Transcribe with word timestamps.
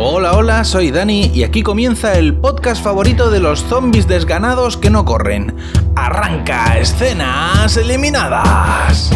Hola, 0.00 0.36
hola, 0.36 0.62
soy 0.62 0.92
Dani 0.92 1.32
y 1.34 1.42
aquí 1.42 1.64
comienza 1.64 2.16
el 2.16 2.32
podcast 2.32 2.84
favorito 2.84 3.32
de 3.32 3.40
los 3.40 3.64
zombies 3.64 4.06
desganados 4.06 4.76
que 4.76 4.90
no 4.90 5.04
corren. 5.04 5.56
Arranca 5.96 6.78
escenas 6.78 7.76
eliminadas. 7.76 9.10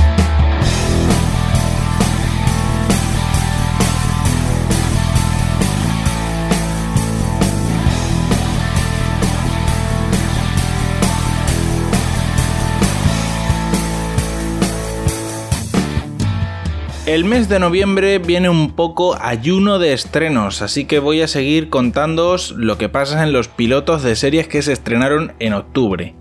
El 17.05 17.25
mes 17.25 17.49
de 17.49 17.59
noviembre 17.59 18.21
viene 18.21 18.49
un 18.49 18.77
poco 18.77 19.19
ayuno 19.21 19.81
de 19.81 19.93
estrenos, 19.93 20.63
así 20.63 20.85
que 20.85 21.01
voy 21.01 21.21
a 21.21 21.27
seguir 21.27 21.69
contándoos 21.69 22.53
lo 22.53 22.79
que 22.79 22.89
pasa 22.89 23.25
en 23.25 23.33
los 23.33 23.49
pilotos 23.49 24.05
de 24.05 24.15
series 24.15 24.47
que 24.47 24.63
se 24.63 24.73
estrenaron 24.73 25.33
en 25.41 25.53
octubre. 25.53 26.15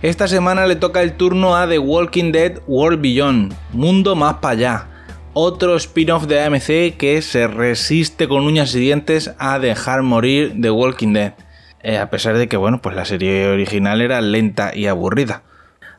Esta 0.00 0.28
semana 0.28 0.66
le 0.66 0.76
toca 0.76 1.02
el 1.02 1.18
turno 1.18 1.54
a 1.54 1.68
The 1.68 1.78
Walking 1.78 2.32
Dead 2.32 2.60
World 2.66 3.02
Beyond, 3.02 3.54
Mundo 3.74 4.16
Más 4.16 4.36
para 4.36 4.52
allá, 4.52 4.86
otro 5.34 5.76
spin-off 5.76 6.24
de 6.24 6.40
AMC 6.40 6.96
que 6.96 7.20
se 7.20 7.46
resiste 7.46 8.26
con 8.26 8.44
uñas 8.44 8.74
y 8.74 8.80
dientes 8.80 9.34
a 9.38 9.58
dejar 9.58 10.00
morir 10.00 10.54
The 10.58 10.70
Walking 10.70 11.12
Dead, 11.12 11.34
eh, 11.82 11.98
a 11.98 12.08
pesar 12.08 12.38
de 12.38 12.48
que 12.48 12.56
bueno, 12.56 12.80
pues 12.80 12.96
la 12.96 13.04
serie 13.04 13.48
original 13.48 14.00
era 14.00 14.22
lenta 14.22 14.74
y 14.74 14.86
aburrida. 14.86 15.42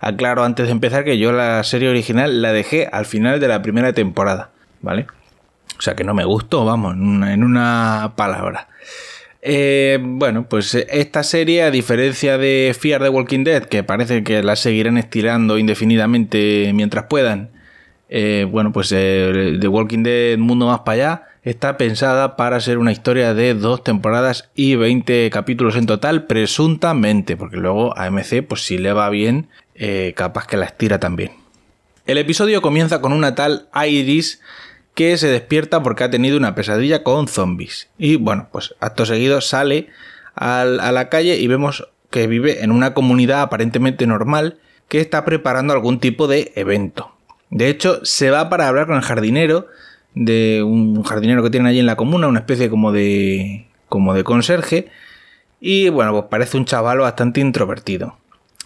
Aclaro 0.03 0.43
antes 0.43 0.67
de 0.67 0.71
empezar 0.71 1.03
que 1.03 1.17
yo 1.17 1.31
la 1.31 1.63
serie 1.63 1.89
original 1.89 2.41
la 2.41 2.51
dejé 2.51 2.87
al 2.91 3.05
final 3.05 3.39
de 3.39 3.47
la 3.47 3.61
primera 3.61 3.93
temporada, 3.93 4.51
¿vale? 4.81 5.07
O 5.77 5.81
sea 5.81 5.95
que 5.95 6.03
no 6.03 6.13
me 6.13 6.25
gustó, 6.25 6.65
vamos, 6.65 6.93
en 6.93 7.43
una 7.43 8.13
palabra. 8.15 8.67
Eh, 9.41 9.99
bueno, 10.01 10.47
pues 10.47 10.73
esta 10.75 11.23
serie, 11.23 11.63
a 11.63 11.71
diferencia 11.71 12.37
de 12.37 12.75
Fear 12.79 13.01
the 13.01 13.09
Walking 13.09 13.43
Dead, 13.43 13.63
que 13.65 13.83
parece 13.83 14.23
que 14.23 14.41
la 14.41 14.55
seguirán 14.55 14.97
estirando 14.97 15.57
indefinidamente 15.57 16.71
mientras 16.73 17.05
puedan, 17.05 17.49
eh, 18.07 18.47
bueno, 18.49 18.71
pues 18.71 18.91
eh, 18.95 19.57
The 19.59 19.67
Walking 19.67 20.03
Dead 20.03 20.37
Mundo 20.37 20.67
Más 20.67 20.81
para 20.81 20.93
allá 20.93 21.23
está 21.43 21.77
pensada 21.77 22.37
para 22.37 22.59
ser 22.61 22.77
una 22.77 22.93
historia 22.93 23.33
de 23.33 23.53
dos 23.53 23.83
temporadas 23.83 24.49
y 24.55 24.75
20 24.75 25.29
capítulos 25.29 25.75
en 25.75 25.87
total, 25.87 26.25
presuntamente, 26.25 27.35
porque 27.35 27.57
luego 27.57 27.97
AMC, 27.97 28.43
pues 28.47 28.61
si 28.61 28.77
le 28.77 28.93
va 28.93 29.09
bien, 29.09 29.49
eh, 29.75 30.13
capaz 30.15 30.47
que 30.47 30.57
la 30.57 30.65
estira 30.65 30.99
también. 30.99 31.31
El 32.05 32.17
episodio 32.17 32.61
comienza 32.61 33.01
con 33.01 33.13
una 33.13 33.35
tal 33.35 33.69
Iris 33.87 34.41
que 34.93 35.17
se 35.17 35.27
despierta 35.27 35.81
porque 35.81 36.03
ha 36.03 36.11
tenido 36.11 36.37
una 36.37 36.55
pesadilla 36.55 37.03
con 37.03 37.27
zombies. 37.27 37.89
Y 37.97 38.17
bueno, 38.17 38.49
pues 38.51 38.75
acto 38.79 39.05
seguido 39.05 39.41
sale 39.41 39.87
a 40.35 40.65
la 40.65 41.09
calle 41.09 41.37
y 41.37 41.47
vemos 41.47 41.87
que 42.09 42.27
vive 42.27 42.63
en 42.63 42.71
una 42.71 42.93
comunidad 42.93 43.41
aparentemente 43.41 44.05
normal 44.05 44.59
que 44.87 44.99
está 44.99 45.25
preparando 45.25 45.73
algún 45.73 45.99
tipo 45.99 46.27
de 46.27 46.51
evento. 46.55 47.11
De 47.49 47.69
hecho, 47.69 48.03
se 48.03 48.29
va 48.29 48.49
para 48.49 48.67
hablar 48.67 48.87
con 48.87 48.95
el 48.95 49.01
jardinero 49.01 49.67
de 50.13 50.63
un 50.63 51.03
jardinero 51.03 51.41
que 51.43 51.49
tienen 51.49 51.67
allí 51.67 51.79
en 51.79 51.85
la 51.85 51.95
comuna, 51.95 52.27
una 52.27 52.39
especie 52.39 52.69
como 52.69 52.91
de 52.91 53.67
como 53.89 54.13
de 54.13 54.23
conserje 54.23 54.89
y 55.59 55.89
bueno, 55.89 56.11
pues 56.11 56.25
parece 56.29 56.57
un 56.57 56.65
chaval 56.65 56.99
bastante 56.99 57.41
introvertido. 57.41 58.17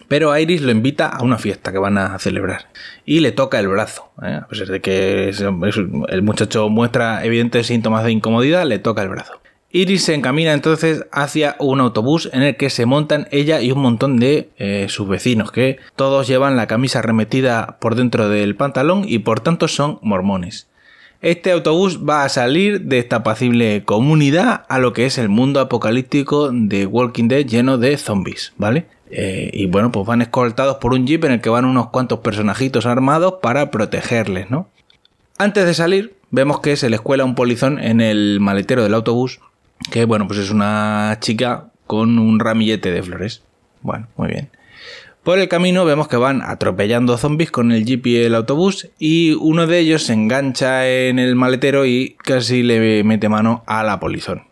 Pero 0.07 0.37
Iris 0.37 0.61
lo 0.61 0.71
invita 0.71 1.07
a 1.07 1.23
una 1.23 1.37
fiesta 1.37 1.71
que 1.71 1.77
van 1.77 1.97
a 1.97 2.17
celebrar 2.19 2.67
y 3.05 3.19
le 3.19 3.31
toca 3.31 3.59
el 3.59 3.67
brazo. 3.67 4.09
¿eh? 4.21 4.39
A 4.41 4.47
pesar 4.47 4.67
de 4.67 4.81
que 4.81 5.29
el 5.29 6.21
muchacho 6.21 6.69
muestra 6.69 7.25
evidentes 7.25 7.67
síntomas 7.67 8.03
de 8.03 8.11
incomodidad, 8.11 8.65
le 8.65 8.79
toca 8.79 9.03
el 9.03 9.09
brazo. 9.09 9.41
Iris 9.69 10.05
se 10.05 10.13
encamina 10.13 10.53
entonces 10.53 11.05
hacia 11.11 11.57
un 11.59 11.81
autobús 11.81 12.29
en 12.31 12.41
el 12.41 12.55
que 12.55 12.69
se 12.69 12.85
montan 12.85 13.27
ella 13.31 13.61
y 13.61 13.71
un 13.71 13.81
montón 13.81 14.17
de 14.17 14.49
eh, 14.57 14.87
sus 14.87 15.09
vecinos, 15.09 15.51
que 15.51 15.77
todos 15.97 16.25
llevan 16.25 16.55
la 16.55 16.67
camisa 16.67 17.01
remetida 17.01 17.77
por 17.81 17.95
dentro 17.95 18.29
del 18.29 18.55
pantalón 18.55 19.03
y 19.05 19.19
por 19.19 19.41
tanto 19.41 19.67
son 19.67 19.99
mormones. 20.01 20.67
Este 21.21 21.51
autobús 21.51 22.07
va 22.07 22.23
a 22.23 22.29
salir 22.29 22.81
de 22.81 22.99
esta 22.99 23.17
apacible 23.17 23.83
comunidad 23.83 24.65
a 24.69 24.79
lo 24.79 24.93
que 24.93 25.05
es 25.05 25.17
el 25.17 25.29
mundo 25.29 25.59
apocalíptico 25.59 26.49
de 26.51 26.85
Walking 26.85 27.27
Dead 27.27 27.45
lleno 27.45 27.77
de 27.77 27.97
zombies, 27.97 28.53
¿vale? 28.57 28.85
Eh, 29.09 29.49
y 29.53 29.67
bueno, 29.67 29.91
pues 29.91 30.05
van 30.05 30.21
escoltados 30.21 30.77
por 30.77 30.93
un 30.93 31.07
jeep 31.07 31.23
en 31.25 31.33
el 31.33 31.41
que 31.41 31.49
van 31.49 31.65
unos 31.65 31.89
cuantos 31.89 32.19
personajitos 32.19 32.85
armados 32.85 33.35
para 33.41 33.71
protegerles, 33.71 34.49
¿no? 34.49 34.67
Antes 35.37 35.65
de 35.65 35.73
salir, 35.73 36.15
vemos 36.31 36.59
que 36.59 36.75
se 36.75 36.89
les 36.89 37.01
cuela 37.01 37.23
un 37.23 37.35
polizón 37.35 37.79
en 37.79 38.01
el 38.01 38.39
maletero 38.39 38.83
del 38.83 38.93
autobús, 38.93 39.39
que 39.91 40.05
bueno, 40.05 40.27
pues 40.27 40.39
es 40.39 40.51
una 40.51 41.17
chica 41.21 41.67
con 41.85 42.19
un 42.19 42.39
ramillete 42.39 42.91
de 42.91 43.03
flores. 43.03 43.43
Bueno, 43.81 44.07
muy 44.17 44.27
bien. 44.29 44.49
Por 45.23 45.39
el 45.39 45.49
camino 45.49 45.83
vemos 45.83 46.07
que 46.07 46.15
van 46.15 46.41
atropellando 46.41 47.17
zombies 47.17 47.51
con 47.51 47.73
el 47.73 47.85
jeep 47.85 48.07
y 48.07 48.17
el 48.17 48.33
autobús 48.33 48.89
y 48.97 49.33
uno 49.33 49.67
de 49.67 49.79
ellos 49.79 50.03
se 50.03 50.13
engancha 50.13 50.87
en 50.87 51.19
el 51.19 51.35
maletero 51.35 51.85
y 51.85 52.15
casi 52.23 52.63
le 52.63 53.03
mete 53.03 53.27
mano 53.27 53.63
a 53.67 53.83
la 53.83 53.99
polizón. 53.99 54.43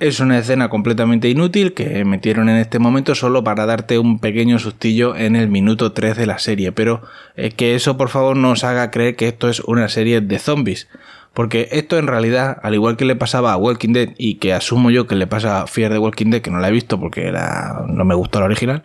Es 0.00 0.18
una 0.18 0.38
escena 0.38 0.70
completamente 0.70 1.28
inútil 1.28 1.74
que 1.74 2.06
metieron 2.06 2.48
en 2.48 2.56
este 2.56 2.78
momento 2.78 3.14
solo 3.14 3.44
para 3.44 3.66
darte 3.66 3.98
un 3.98 4.18
pequeño 4.18 4.58
sustillo 4.58 5.14
en 5.14 5.36
el 5.36 5.48
minuto 5.48 5.92
3 5.92 6.16
de 6.16 6.24
la 6.24 6.38
serie, 6.38 6.72
pero 6.72 7.02
es 7.36 7.52
que 7.52 7.74
eso 7.74 7.98
por 7.98 8.08
favor 8.08 8.34
no 8.34 8.52
os 8.52 8.64
haga 8.64 8.90
creer 8.90 9.14
que 9.14 9.28
esto 9.28 9.50
es 9.50 9.60
una 9.60 9.90
serie 9.90 10.22
de 10.22 10.38
zombies, 10.38 10.88
porque 11.34 11.68
esto 11.72 11.98
en 11.98 12.06
realidad, 12.06 12.56
al 12.62 12.72
igual 12.72 12.96
que 12.96 13.04
le 13.04 13.14
pasaba 13.14 13.52
a 13.52 13.58
Walking 13.58 13.92
Dead 13.92 14.08
y 14.16 14.36
que 14.36 14.54
asumo 14.54 14.90
yo 14.90 15.06
que 15.06 15.16
le 15.16 15.26
pasa 15.26 15.60
a 15.60 15.66
Fear 15.66 15.92
de 15.92 15.98
Walking 15.98 16.30
Dead, 16.30 16.40
que 16.40 16.50
no 16.50 16.60
la 16.60 16.70
he 16.70 16.72
visto 16.72 16.98
porque 16.98 17.30
no 17.30 18.04
me 18.06 18.14
gustó 18.14 18.40
la 18.40 18.46
original, 18.46 18.82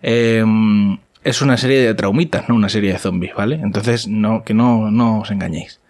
em, 0.00 0.96
es 1.22 1.42
una 1.42 1.58
serie 1.58 1.80
de 1.80 1.92
traumitas, 1.92 2.48
no 2.48 2.54
una 2.54 2.70
serie 2.70 2.92
de 2.92 2.98
zombies, 2.98 3.34
¿vale? 3.34 3.56
Entonces 3.62 4.08
no, 4.08 4.42
que 4.42 4.54
no, 4.54 4.90
no 4.90 5.20
os 5.20 5.30
engañéis. 5.30 5.80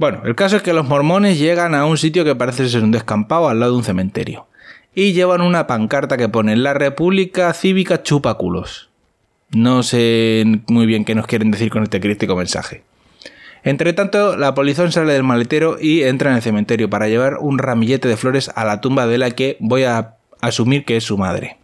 Bueno, 0.00 0.22
el 0.24 0.34
caso 0.34 0.56
es 0.56 0.62
que 0.62 0.72
los 0.72 0.88
mormones 0.88 1.38
llegan 1.38 1.74
a 1.74 1.84
un 1.84 1.98
sitio 1.98 2.24
que 2.24 2.34
parece 2.34 2.66
ser 2.70 2.82
un 2.82 2.90
descampado 2.90 3.50
al 3.50 3.60
lado 3.60 3.72
de 3.72 3.78
un 3.80 3.84
cementerio. 3.84 4.46
Y 4.94 5.12
llevan 5.12 5.42
una 5.42 5.66
pancarta 5.66 6.16
que 6.16 6.30
pone 6.30 6.56
La 6.56 6.72
República 6.72 7.52
Cívica 7.52 8.02
Chupaculos. 8.02 8.88
No 9.50 9.82
sé 9.82 10.62
muy 10.68 10.86
bien 10.86 11.04
qué 11.04 11.14
nos 11.14 11.26
quieren 11.26 11.50
decir 11.50 11.68
con 11.68 11.82
este 11.82 12.00
crítico 12.00 12.34
mensaje. 12.34 12.82
Entre 13.62 13.92
tanto, 13.92 14.38
la 14.38 14.54
polizón 14.54 14.90
sale 14.90 15.12
del 15.12 15.22
maletero 15.22 15.76
y 15.78 16.04
entra 16.04 16.30
en 16.30 16.36
el 16.36 16.42
cementerio 16.42 16.88
para 16.88 17.08
llevar 17.08 17.36
un 17.38 17.58
ramillete 17.58 18.08
de 18.08 18.16
flores 18.16 18.50
a 18.54 18.64
la 18.64 18.80
tumba 18.80 19.06
de 19.06 19.18
la 19.18 19.32
que 19.32 19.58
voy 19.60 19.84
a 19.84 20.14
asumir 20.40 20.86
que 20.86 20.96
es 20.96 21.04
su 21.04 21.18
madre. 21.18 21.58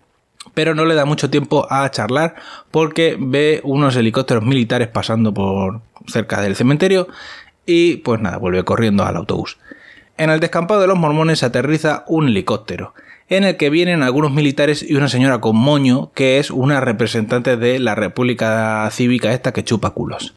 Pero 0.53 0.74
no 0.74 0.84
le 0.84 0.94
da 0.94 1.06
mucho 1.06 1.30
tiempo 1.30 1.66
a 1.70 1.91
charlar 1.91 2.34
porque 2.70 3.16
ve 3.18 3.62
unos 3.64 3.97
helicópteros 3.97 4.44
militares 4.44 4.88
pasando 4.88 5.32
por 5.32 5.80
cerca 6.06 6.42
del 6.42 6.54
cementerio 6.54 7.08
y 7.66 7.97
pues 7.97 8.21
nada, 8.21 8.38
vuelve 8.38 8.65
corriendo 8.65 9.04
al 9.04 9.16
autobús. 9.16 9.59
En 10.16 10.31
el 10.31 10.41
descampado 10.41 10.81
de 10.81 10.87
los 10.87 10.99
mormones 10.99 11.43
aterriza 11.43 12.04
un 12.06 12.28
helicóptero, 12.28 12.94
en 13.28 13.44
el 13.44 13.56
que 13.56 13.71
vienen 13.71 14.03
algunos 14.03 14.32
militares 14.32 14.82
y 14.88 14.94
una 14.94 15.09
señora 15.09 15.41
con 15.41 15.56
moño, 15.56 16.10
que 16.15 16.38
es 16.38 16.50
una 16.50 16.81
representante 16.81 17.56
de 17.56 17.78
la 17.78 17.94
República 17.94 18.88
Cívica 18.91 19.32
esta 19.32 19.53
que 19.53 19.65
chupa 19.65 19.91
culos. 19.91 20.34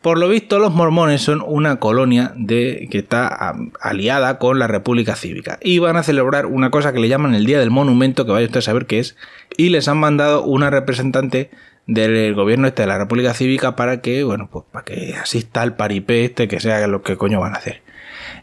Por 0.00 0.16
lo 0.18 0.28
visto, 0.28 0.60
los 0.60 0.72
mormones 0.72 1.22
son 1.22 1.42
una 1.44 1.80
colonia 1.80 2.32
de, 2.36 2.88
que 2.90 2.98
está 2.98 3.56
aliada 3.80 4.38
con 4.38 4.60
la 4.60 4.68
República 4.68 5.16
Cívica 5.16 5.58
y 5.60 5.80
van 5.80 5.96
a 5.96 6.04
celebrar 6.04 6.46
una 6.46 6.70
cosa 6.70 6.92
que 6.92 7.00
le 7.00 7.08
llaman 7.08 7.34
el 7.34 7.44
Día 7.44 7.58
del 7.58 7.72
Monumento, 7.72 8.24
que 8.24 8.30
vaya 8.30 8.46
usted 8.46 8.60
a 8.60 8.62
saber 8.62 8.86
qué 8.86 9.00
es, 9.00 9.16
y 9.56 9.70
les 9.70 9.88
han 9.88 9.98
mandado 9.98 10.44
una 10.44 10.70
representante 10.70 11.50
del 11.88 12.34
gobierno 12.34 12.68
este 12.68 12.82
de 12.82 12.88
la 12.88 12.98
República 12.98 13.34
Cívica 13.34 13.74
para 13.74 14.00
que, 14.02 14.22
bueno, 14.22 14.48
pues 14.52 14.64
para 14.70 14.84
que 14.84 15.14
asista 15.20 15.62
al 15.62 15.74
paripé 15.74 16.26
este, 16.26 16.46
que 16.46 16.60
sea 16.60 16.86
lo 16.86 17.02
que 17.02 17.16
coño 17.16 17.40
van 17.40 17.54
a 17.54 17.58
hacer. 17.58 17.82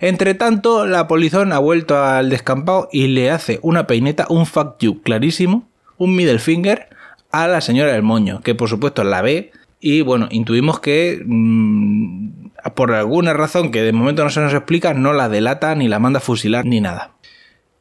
Entre 0.02 0.34
tanto, 0.34 0.86
la 0.86 1.08
polizón 1.08 1.54
ha 1.54 1.60
vuelto 1.60 2.04
al 2.04 2.30
descampado 2.30 2.90
y 2.92 3.08
le 3.08 3.30
hace 3.30 3.60
una 3.62 3.86
peineta, 3.88 4.25
un 4.30 4.48
fuck 4.48 4.80
you 4.80 5.02
clarísimo, 5.04 5.69
un 5.98 6.16
middle 6.16 6.40
finger 6.40 6.88
a 7.31 7.48
la 7.48 7.62
señora 7.62 7.94
del 7.94 8.02
moño, 8.02 8.42
que 8.42 8.56
por 8.56 8.68
supuesto 8.68 9.04
la 9.04 9.22
ve 9.22 9.52
y 9.80 10.02
bueno, 10.02 10.28
intuimos 10.31 10.80
que 10.80 11.22
mm, 11.24 12.48
por 12.74 12.94
alguna 12.94 13.34
razón 13.34 13.69
que 13.69 13.84
de 13.84 13.94
momento 13.94 14.24
no 14.24 14.31
se 14.31 14.42
nos 14.42 14.54
explica, 14.54 14.96
no 14.96 15.14
la 15.14 15.30
delata 15.30 15.75
ni 15.75 15.88
la 15.88 16.00
manda 16.00 16.18
a 16.18 16.22
fusilar 16.22 16.66
ni 16.66 16.81
nada. 16.81 17.12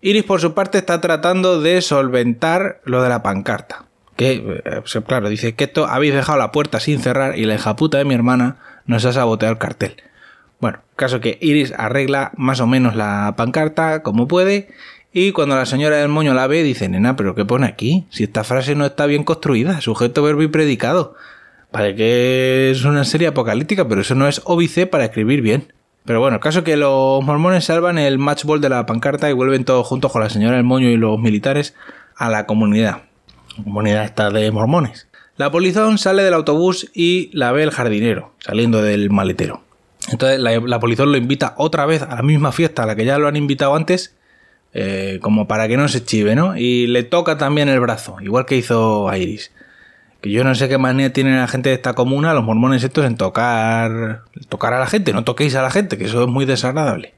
Iris 0.03 0.25
por 0.25 0.43
su 0.43 0.53
parte 0.53 0.77
está 0.77 1.01
tratando 1.01 1.63
de 1.63 1.81
solventar 1.81 2.83
lo 2.85 3.03
de 3.03 3.09
la 3.09 3.23
pancarta 3.23 3.87
que, 4.17 4.63
eh, 4.65 5.03
claro, 5.07 5.29
dice 5.29 5.55
que 5.55 5.65
esto 5.65 5.87
habéis 5.87 6.15
dejado 6.15 6.39
la 6.39 6.53
puerta 6.53 6.81
sin 6.81 7.01
cerrar 7.01 7.39
y 7.39 7.45
la 7.45 7.55
hija 7.55 7.77
puta 7.77 7.99
de 7.99 8.05
mi 8.05 8.15
hermana 8.15 8.57
nos 8.87 9.05
ha 9.05 9.13
saboteado 9.13 9.53
el 9.53 9.59
cartel. 9.59 9.97
Bueno, 10.61 10.79
caso 10.97 11.21
que 11.21 11.39
Iris 11.41 11.73
arregla 11.77 12.33
más 12.37 12.61
o 12.61 12.67
menos 12.67 12.95
la 12.95 13.35
pancarta 13.37 14.03
como 14.03 14.29
puede 14.29 14.69
y 15.13 15.33
cuando 15.33 15.57
la 15.57 15.67
señora 15.67 15.99
del 15.99 16.09
moño 16.09 16.35
la 16.35 16.47
ve 16.47 16.63
dice, 16.63 16.89
nena, 16.89 17.17
pero 17.17 17.35
¿qué 17.35 17.45
pone 17.45 17.67
aquí? 17.67 18.07
Si 18.11 18.25
esta 18.25 18.43
frase 18.43 18.75
no 18.75 18.85
está 18.85 19.07
bien 19.07 19.23
construida, 19.23 19.81
sujeto, 19.81 20.23
verbo 20.23 20.43
y 20.43 20.49
predicado. 20.49 21.15
Para 21.71 21.95
que 21.95 22.71
es 22.71 22.85
una 22.85 23.05
serie 23.05 23.29
apocalíptica, 23.29 23.87
pero 23.87 24.01
eso 24.01 24.15
no 24.15 24.27
es 24.27 24.43
óbice 24.45 24.87
para 24.87 25.05
escribir 25.05 25.41
bien. 25.41 25.73
Pero 26.05 26.21
bueno, 26.21 26.41
caso 26.41 26.65
que 26.65 26.77
los 26.77 27.23
mormones 27.25 27.65
salvan 27.65 27.97
el 27.99 28.19
match 28.19 28.45
ball 28.45 28.61
de 28.61 28.69
la 28.69 28.87
pancarta 28.87 29.31
y 29.31 29.33
vuelven 29.33 29.65
todos 29.65 29.87
juntos 29.87 30.11
con 30.13 30.21
la 30.21 30.31
señora 30.31 30.57
del 30.57 30.65
moño 30.65 30.89
y 30.89 30.97
los 30.97 31.19
militares 31.19 31.75
a 32.17 32.29
la 32.29 32.47
comunidad. 32.47 33.03
La 33.59 33.65
comunidad 33.65 34.05
está 34.05 34.31
de 34.31 34.51
mormones. 34.51 35.09
La 35.37 35.51
polizón 35.51 35.99
sale 35.99 36.23
del 36.23 36.35
autobús 36.35 36.91
y 36.95 37.31
la 37.33 37.51
ve 37.53 37.65
el 37.65 37.71
jardinero, 37.71 38.33
saliendo 38.39 38.83
del 38.83 39.11
maletero. 39.11 39.63
Entonces 40.11 40.39
la, 40.39 40.81
polizón 40.81 41.11
lo 41.11 41.17
invita 41.17 41.55
otra 41.57 41.87
vez 41.87 42.03
a 42.03 42.17
la 42.17 42.23
misma 42.23 42.53
fiesta 42.53 42.83
a 42.83 42.87
la 42.87 42.95
que 42.95 43.05
ya 43.05 43.19
lo 43.19 43.27
han 43.27 43.37
invitado 43.37 43.75
antes, 43.75 44.15
eh, 44.75 45.19
como 45.23 45.49
para 45.49 45.67
que 45.67 45.77
no 45.77 45.89
se 45.89 46.05
chive, 46.05 46.35
¿no? 46.35 46.57
Y 46.57 46.87
le 46.87 47.03
toca 47.05 47.39
también 47.39 47.69
el 47.69 47.81
brazo, 47.81 48.17
igual 48.21 48.47
que 48.47 48.57
hizo 48.57 49.11
Iris. 49.17 49.51
Que 50.21 50.31
yo 50.31 50.45
no 50.45 50.55
sé 50.55 50.69
qué 50.69 50.79
manera 50.79 51.13
tiene 51.13 51.37
la 51.37 51.49
gente 51.49 51.71
de 51.71 51.75
esta 51.75 51.95
comuna, 51.95 52.33
los 52.33 52.45
mormones 52.45 52.83
estos, 52.83 53.05
en 53.05 53.17
tocar, 53.17 54.23
tocar 54.49 54.73
a 54.73 54.79
la 54.79 54.87
gente. 54.87 55.13
No 55.13 55.25
toquéis 55.25 55.55
a 55.55 55.63
la 55.63 55.71
gente, 55.71 55.99
que 55.99 56.05
eso 56.05 56.23
es 56.23 56.29
muy 56.29 56.45
desagradable. 56.45 57.15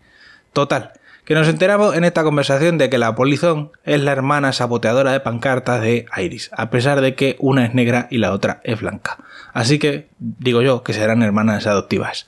Total, 0.52 0.92
que 1.26 1.34
nos 1.34 1.48
enteramos 1.48 1.96
en 1.96 2.04
esta 2.04 2.22
conversación 2.22 2.78
de 2.78 2.88
que 2.88 2.98
la 2.98 3.16
polizón 3.16 3.72
es 3.84 4.00
la 4.00 4.12
hermana 4.12 4.52
saboteadora 4.52 5.10
de 5.10 5.18
pancartas 5.18 5.82
de 5.82 6.06
Iris, 6.16 6.50
a 6.56 6.70
pesar 6.70 7.00
de 7.00 7.16
que 7.16 7.34
una 7.40 7.66
es 7.66 7.74
negra 7.74 8.06
y 8.12 8.18
la 8.18 8.32
otra 8.32 8.60
es 8.62 8.80
blanca. 8.80 9.18
Así 9.52 9.80
que 9.80 10.06
digo 10.18 10.62
yo 10.62 10.84
que 10.84 10.92
serán 10.92 11.22
hermanas 11.22 11.66
adoptivas. 11.66 12.26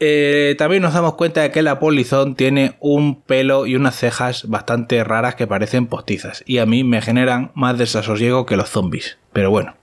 Eh, 0.00 0.56
también 0.58 0.82
nos 0.82 0.94
damos 0.94 1.14
cuenta 1.14 1.42
de 1.42 1.52
que 1.52 1.62
la 1.62 1.78
polizón 1.78 2.34
tiene 2.34 2.76
un 2.80 3.22
pelo 3.22 3.66
y 3.66 3.76
unas 3.76 3.94
cejas 3.94 4.48
bastante 4.48 5.02
raras 5.04 5.36
que 5.36 5.46
parecen 5.46 5.86
postizas 5.86 6.42
y 6.44 6.58
a 6.58 6.66
mí 6.66 6.82
me 6.82 7.00
generan 7.00 7.52
más 7.54 7.78
desasosiego 7.78 8.46
que 8.46 8.56
los 8.56 8.68
zombies. 8.68 9.18
Pero 9.32 9.52
bueno, 9.52 9.76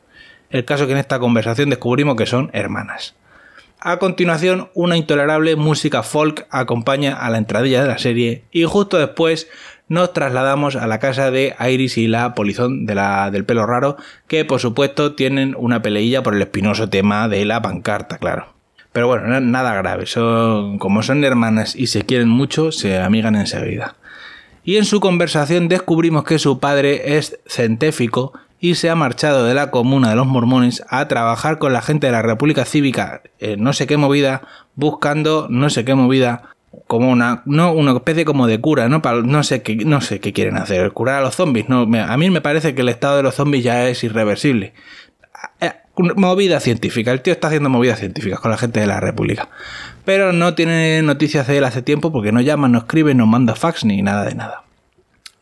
el 0.49 0.65
caso 0.65 0.83
es 0.83 0.88
que 0.88 0.93
en 0.93 0.99
esta 0.99 1.19
conversación 1.19 1.69
descubrimos 1.69 2.17
que 2.17 2.25
son 2.25 2.49
hermanas. 2.51 3.15
A 3.87 3.99
continuación, 3.99 4.69
una 4.73 4.97
intolerable 4.97 5.55
música 5.55 6.01
folk 6.01 6.47
acompaña 6.49 7.13
a 7.15 7.29
la 7.29 7.37
entradilla 7.37 7.83
de 7.83 7.87
la 7.87 7.99
serie 7.99 8.43
y 8.51 8.63
justo 8.63 8.97
después 8.97 9.47
nos 9.89 10.11
trasladamos 10.11 10.75
a 10.75 10.87
la 10.87 10.97
casa 10.97 11.29
de 11.29 11.53
Iris 11.59 11.99
y 11.99 12.07
la 12.07 12.33
polizón 12.33 12.87
de 12.87 12.95
la, 12.95 13.29
del 13.29 13.45
pelo 13.45 13.67
raro, 13.67 13.97
que 14.27 14.43
por 14.43 14.59
supuesto 14.59 15.13
tienen 15.13 15.53
una 15.55 15.83
peleilla 15.83 16.23
por 16.23 16.33
el 16.33 16.41
espinoso 16.41 16.89
tema 16.89 17.27
de 17.27 17.45
la 17.45 17.61
pancarta, 17.61 18.17
claro. 18.17 18.55
Pero 18.91 19.05
bueno, 19.05 19.39
nada 19.39 19.75
grave, 19.75 20.07
son, 20.07 20.79
como 20.79 21.03
son 21.03 21.23
hermanas 21.23 21.75
y 21.75 21.85
se 21.85 22.01
quieren 22.01 22.27
mucho, 22.27 22.71
se 22.71 22.97
amigan 22.97 23.35
enseguida. 23.35 23.97
Y 24.63 24.77
en 24.77 24.85
su 24.85 24.99
conversación 24.99 25.67
descubrimos 25.67 26.23
que 26.23 26.39
su 26.39 26.59
padre 26.59 27.17
es 27.17 27.39
centéfico 27.45 28.33
y 28.59 28.75
se 28.75 28.89
ha 28.89 28.95
marchado 28.95 29.45
de 29.45 29.53
la 29.53 29.71
comuna 29.71 30.09
de 30.09 30.15
los 30.15 30.27
mormones 30.27 30.83
a 30.89 31.07
trabajar 31.07 31.57
con 31.57 31.73
la 31.73 31.81
gente 31.81 32.07
de 32.07 32.13
la 32.13 32.21
República 32.21 32.65
Cívica, 32.65 33.21
no 33.57 33.73
sé 33.73 33.87
qué 33.87 33.97
movida, 33.97 34.41
buscando 34.75 35.47
no 35.49 35.69
sé 35.69 35.85
qué 35.85 35.95
movida, 35.95 36.55
como 36.87 37.09
una, 37.09 37.41
no, 37.45 37.71
una 37.71 37.93
especie 37.93 38.25
como 38.25 38.47
de 38.47 38.59
cura, 38.59 38.89
¿no? 38.89 39.01
no, 39.23 39.43
sé 39.43 39.61
qué, 39.61 39.75
no 39.77 40.01
sé 40.01 40.19
qué 40.19 40.33
quieren 40.33 40.57
hacer, 40.57 40.91
curar 40.91 41.19
a 41.19 41.21
los 41.21 41.35
zombies. 41.35 41.69
No, 41.69 41.81
a 41.81 42.17
mí 42.17 42.29
me 42.29 42.41
parece 42.41 42.75
que 42.75 42.81
el 42.81 42.89
estado 42.89 43.17
de 43.17 43.23
los 43.23 43.35
zombies 43.35 43.63
ya 43.63 43.87
es 43.87 44.03
irreversible. 44.03 44.73
Eh, 45.61 45.71
movida 45.97 46.59
científica, 46.59 47.11
el 47.11 47.21
tío 47.21 47.33
está 47.33 47.47
haciendo 47.47 47.69
movidas 47.69 47.99
científicas 47.99 48.39
con 48.39 48.51
la 48.51 48.57
gente 48.57 48.79
de 48.79 48.87
la 48.87 48.99
República. 48.99 49.49
Pero 50.03 50.33
no 50.33 50.53
tiene 50.53 51.01
noticias 51.01 51.47
de 51.47 51.57
él 51.57 51.63
hace 51.63 51.81
tiempo 51.81 52.11
porque 52.11 52.31
no 52.31 52.41
llama, 52.41 52.67
no 52.67 52.79
escribe, 52.79 53.15
no 53.15 53.25
manda 53.25 53.55
fax 53.55 53.85
ni 53.85 54.01
nada 54.01 54.25
de 54.25 54.35
nada. 54.35 54.64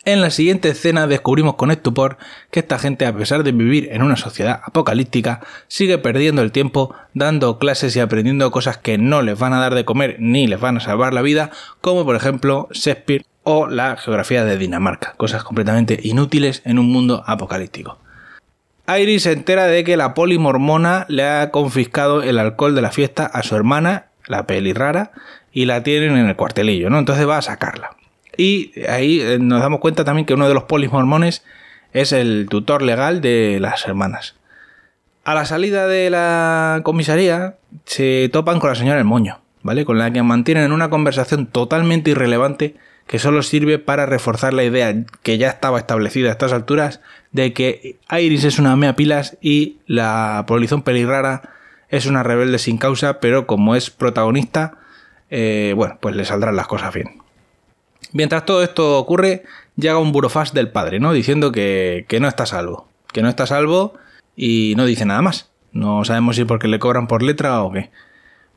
En 0.06 0.20
la 0.20 0.32
siguiente 0.32 0.68
escena 0.68 1.08
descubrimos 1.08 1.56
con 1.56 1.72
estupor 1.72 2.18
que 2.52 2.60
esta 2.60 2.78
gente, 2.78 3.06
a 3.06 3.16
pesar 3.16 3.44
de 3.44 3.54
vivir 3.54 3.88
en 3.94 4.04
una 4.04 4.18
sociedad 4.18 4.60
apocalíptica, 4.66 5.40
sigue 5.70 5.98
perdiendo 5.98 6.42
el 6.42 6.52
tiempo 6.52 6.94
dando 7.14 7.58
clases 7.58 7.96
y 7.96 8.02
aprendiendo 8.02 8.52
cosas 8.52 8.78
que 8.78 8.98
no 8.98 9.22
les 9.22 9.40
van 9.40 9.54
a 9.54 9.62
dar 9.62 9.76
de 9.76 9.86
comer 9.86 10.18
ni 10.20 10.46
les 10.46 10.60
van 10.60 10.76
a 10.76 10.82
salvar 10.82 11.14
la 11.14 11.22
vida, 11.22 11.52
como 11.80 12.04
por 12.04 12.18
ejemplo 12.18 12.68
Shakespeare 12.74 13.26
o 13.44 13.68
la 13.68 13.96
geografía 13.96 14.44
de 14.44 14.58
Dinamarca, 14.58 15.14
cosas 15.16 15.46
completamente 15.46 15.98
inútiles 16.04 16.62
en 16.66 16.80
un 16.80 16.92
mundo 16.92 17.24
apocalíptico. 17.26 17.98
Iris 18.86 19.24
se 19.24 19.32
entera 19.32 19.68
de 19.68 19.86
que 19.86 19.96
la 19.96 20.14
polimormona 20.14 21.06
le 21.08 21.24
ha 21.24 21.50
confiscado 21.50 22.24
el 22.24 22.40
alcohol 22.40 22.76
de 22.76 22.82
la 22.82 22.92
fiesta 22.92 23.26
a 23.26 23.42
su 23.42 23.56
hermana, 23.56 24.08
la 24.28 24.48
peli 24.48 24.74
rara, 24.74 25.12
y 25.54 25.64
la 25.64 25.82
tienen 25.82 26.18
en 26.18 26.28
el 26.28 26.36
cuartelillo, 26.36 26.90
¿no? 26.90 27.00
Entonces 27.00 27.26
va 27.26 27.38
a 27.38 27.42
sacarla. 27.42 27.92
Y 28.38 28.72
ahí 28.88 29.22
eh, 29.22 29.38
nos 29.40 29.62
damos 29.62 29.80
cuenta 29.80 30.04
también 30.04 30.26
que 30.26 30.34
uno 30.34 30.48
de 30.48 30.54
los 30.54 30.64
polis 30.64 30.92
mormones 30.92 31.44
es 31.94 32.12
el 32.12 32.48
tutor 32.50 32.82
legal 32.82 33.22
de 33.22 33.60
las 33.60 33.86
hermanas. 33.86 34.36
A 35.24 35.34
la 35.36 35.46
salida 35.46 35.88
de 35.88 36.10
la 36.10 36.82
comisaría 36.84 37.56
se 37.86 38.30
topan 38.34 38.60
con 38.60 38.70
la 38.70 38.76
señora 38.76 39.00
El 39.00 39.06
Moño, 39.06 39.40
¿vale? 39.62 39.86
Con 39.86 39.98
la 39.98 40.12
que 40.12 40.22
mantienen 40.24 40.72
una 40.72 40.90
conversación 40.90 41.46
totalmente 41.46 42.12
irrelevante 42.12 42.76
que 43.08 43.20
solo 43.20 43.44
sirve 43.44 43.80
para 43.80 44.06
reforzar 44.06 44.54
la 44.54 44.64
idea 44.64 44.94
que 45.22 45.38
ya 45.38 45.50
estaba 45.50 45.78
establecida 45.78 46.30
a 46.30 46.32
estas 46.32 46.54
alturas 46.54 47.02
de 47.32 47.54
que 47.54 47.98
Iris 48.12 48.44
es 48.44 48.60
una 48.60 48.76
mea 48.76 48.96
pilas 48.96 49.38
y 49.42 49.78
la 49.88 50.46
polizón 50.48 50.84
pelirrara 50.84 51.54
es 51.90 52.06
una 52.06 52.24
rebelde 52.24 52.58
sin 52.60 52.78
causa, 52.78 53.20
pero 53.20 53.46
como 53.46 53.76
es 53.76 53.90
protagonista, 53.90 54.78
eh, 55.30 55.74
bueno, 55.76 55.98
pues 56.00 56.16
le 56.16 56.26
saldrán 56.26 56.56
las 56.56 56.68
cosas 56.68 56.94
bien. 56.94 57.23
Mientras 58.14 58.46
todo 58.46 58.64
esto 58.64 58.98
ocurre, 58.98 59.44
llega 59.76 59.98
un 59.98 60.12
burofax 60.12 60.54
del 60.54 60.70
padre, 60.70 61.00
¿no? 61.00 61.14
Diciendo 61.14 61.52
que, 61.52 62.06
no 62.20 62.28
está 62.28 62.46
salvo. 62.46 62.88
Que 63.12 63.22
no 63.22 63.30
está 63.30 63.46
salvo 63.46 63.96
y 64.36 64.74
no 64.78 64.86
dice 64.86 65.06
nada 65.06 65.22
más. 65.22 65.50
No 65.72 66.06
sabemos 66.06 66.36
si 66.36 66.46
porque 66.46 66.68
le 66.68 66.80
cobran 66.80 67.08
por 67.08 67.24
letra 67.24 67.64
o 67.64 67.72
qué. 67.72 67.90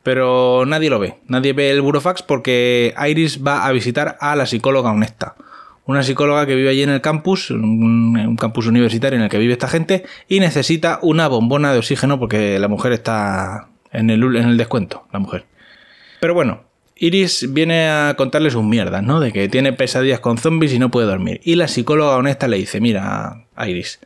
Pero 0.02 0.64
nadie 0.66 0.90
lo 0.90 0.98
ve. 0.98 1.18
Nadie 1.26 1.54
ve 1.54 1.70
el 1.70 1.80
burofax 1.80 2.22
porque 2.22 2.94
Iris 3.08 3.44
va 3.44 3.66
a 3.66 3.72
visitar 3.72 4.18
a 4.20 4.36
la 4.36 4.46
psicóloga 4.46 4.92
honesta. 4.92 5.34
Una 5.86 6.02
psicóloga 6.02 6.46
que 6.46 6.54
vive 6.54 6.68
allí 6.68 6.82
en 6.82 6.90
el 6.90 7.00
campus, 7.00 7.50
un, 7.50 8.36
campus 8.38 8.66
universitario 8.66 9.16
en 9.16 9.24
el 9.24 9.30
que 9.30 9.38
vive 9.38 9.52
esta 9.52 9.68
gente, 9.68 10.04
y 10.28 10.40
necesita 10.40 10.98
una 11.00 11.28
bombona 11.28 11.72
de 11.72 11.78
oxígeno 11.78 12.18
porque 12.18 12.58
la 12.58 12.68
mujer 12.68 12.92
está 12.92 13.68
en 13.92 14.10
el, 14.10 14.22
en 14.36 14.48
el 14.48 14.56
descuento, 14.56 15.06
la 15.12 15.20
mujer. 15.20 15.46
Pero 16.20 16.34
bueno, 16.34 16.62
Iris 16.98 17.52
viene 17.52 17.88
a 17.88 18.14
contarles 18.16 18.54
un 18.54 18.70
mierda, 18.70 19.02
¿no? 19.02 19.20
De 19.20 19.31
que 19.31 19.48
tiene 19.48 19.75
pesadillas 19.75 20.20
con 20.20 20.38
zombies 20.38 20.72
y 20.72 20.78
no 20.78 20.90
puede 20.90 21.06
dormir. 21.06 21.40
Y 21.44 21.56
la 21.56 21.69
psicóloga 21.69 22.16
honesta 22.16 22.48
le 22.48 22.56
dice, 22.56 22.81
mira, 22.81 23.44
Iris, 23.66 24.00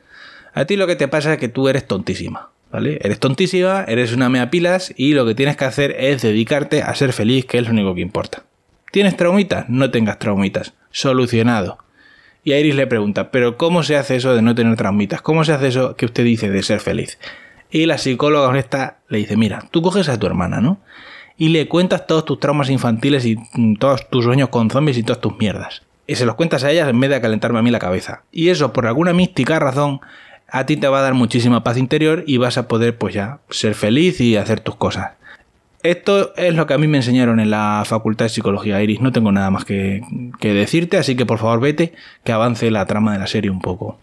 a 0.55 0.65
ti 0.65 0.75
lo 0.75 0.89
que 0.89 0.97
te 0.97 1.07
pasa 1.07 1.35
es 1.35 1.39
que 1.39 1.49
tú 1.49 1.69
eres 1.69 1.87
tontísima, 1.87 2.51
¿vale? 2.73 2.99
Eres 3.03 3.21
tontísima, 3.21 3.85
eres 3.87 4.13
una 4.13 4.29
mea 4.29 4.51
pilas 4.51 4.93
y 4.97 5.15
lo 5.15 5.25
que 5.25 5.37
tienes 5.37 5.57
que 5.57 5.67
hacer 5.67 5.95
es 5.99 6.23
dedicarte 6.23 6.83
a 6.83 6.93
ser 6.97 7.13
feliz, 7.13 7.45
que 7.47 7.59
es 7.59 7.67
lo 7.67 7.71
único 7.71 7.95
que 7.95 8.01
importa. 8.01 8.43
¿Tienes 8.91 9.17
traumitas? 9.17 9.69
No 9.69 9.93
tengas 9.93 10.19
traumitas. 10.19 10.75
Solucionado. 10.91 11.79
Y 12.43 12.55
Iris 12.55 12.75
le 12.75 12.89
pregunta, 12.89 13.31
¿pero 13.31 13.57
cómo 13.57 13.85
se 13.85 13.97
hace 13.97 14.17
eso 14.17 14.35
de 14.35 14.43
no 14.43 14.57
tener 14.57 14.77
traumitas? 14.77 15.23
¿Cómo 15.23 15.45
se 15.45 15.53
hace 15.53 15.69
eso 15.69 15.95
que 15.95 16.07
usted 16.07 16.25
dice 16.25 16.51
de 16.51 16.63
ser 16.65 16.81
feliz? 16.81 17.19
Y 17.71 17.87
la 17.87 17.99
psicóloga 17.99 18.49
honesta 18.49 18.99
le 19.09 19.19
dice, 19.19 19.37
mira, 19.37 19.63
tú 19.71 19.81
coges 19.81 20.09
a 20.09 20.19
tu 20.19 20.27
hermana, 20.27 20.61
¿no? 20.61 20.81
Y 21.41 21.49
le 21.49 21.69
cuentas 21.69 22.07
todos 22.07 22.27
tus 22.27 22.39
traumas 22.39 22.69
infantiles 22.69 23.25
y 23.25 23.39
mm, 23.55 23.77
todos 23.77 24.11
tus 24.11 24.25
sueños 24.25 24.51
con 24.51 24.69
zombies 24.69 24.99
y 24.99 25.03
todas 25.03 25.23
tus 25.23 25.39
mierdas. 25.39 25.81
Y 26.07 26.17
se 26.17 26.27
los 26.27 26.35
cuentas 26.35 26.65
a 26.65 26.71
ellas 26.71 26.91
en 26.91 27.01
vez 27.01 27.09
de 27.09 27.19
calentarme 27.19 27.59
a 27.59 27.63
mí 27.63 27.71
la 27.71 27.79
cabeza. 27.79 28.25
Y 28.31 28.51
eso, 28.51 28.75
por 28.75 28.87
alguna 28.87 29.15
mística 29.15 29.59
razón, 29.59 30.01
a 30.49 30.67
ti 30.67 30.77
te 30.77 30.87
va 30.87 30.99
a 30.99 31.03
dar 31.03 31.15
muchísima 31.15 31.65
paz 31.65 31.79
interior 31.79 32.25
y 32.27 32.37
vas 32.37 32.59
a 32.59 32.69
poder, 32.69 32.99
pues 32.99 33.15
ya, 33.15 33.39
ser 33.49 33.75
feliz 33.75 34.21
y 34.21 34.37
hacer 34.37 34.61
tus 34.61 34.77
cosas. 34.77 35.13
Esto 35.83 36.35
es 36.37 36.55
lo 36.55 36.67
que 36.67 36.75
a 36.75 36.79
mí 36.79 36.87
me 36.89 36.99
enseñaron 36.99 37.41
en 37.41 37.49
la 37.49 37.85
Facultad 37.87 38.27
de 38.27 38.29
Psicología, 38.29 38.83
Iris. 38.83 39.01
No 39.01 39.11
tengo 39.11 39.33
nada 39.33 39.51
más 39.51 39.65
que, 39.65 40.03
que 40.41 40.53
decirte, 40.53 40.99
así 40.99 41.17
que 41.17 41.25
por 41.25 41.39
favor 41.39 41.61
vete, 41.61 41.95
que 42.23 42.33
avance 42.33 42.71
la 42.71 42.85
trama 42.85 43.15
de 43.15 43.19
la 43.19 43.27
serie 43.27 43.51
un 43.51 43.63
poco. 43.63 43.99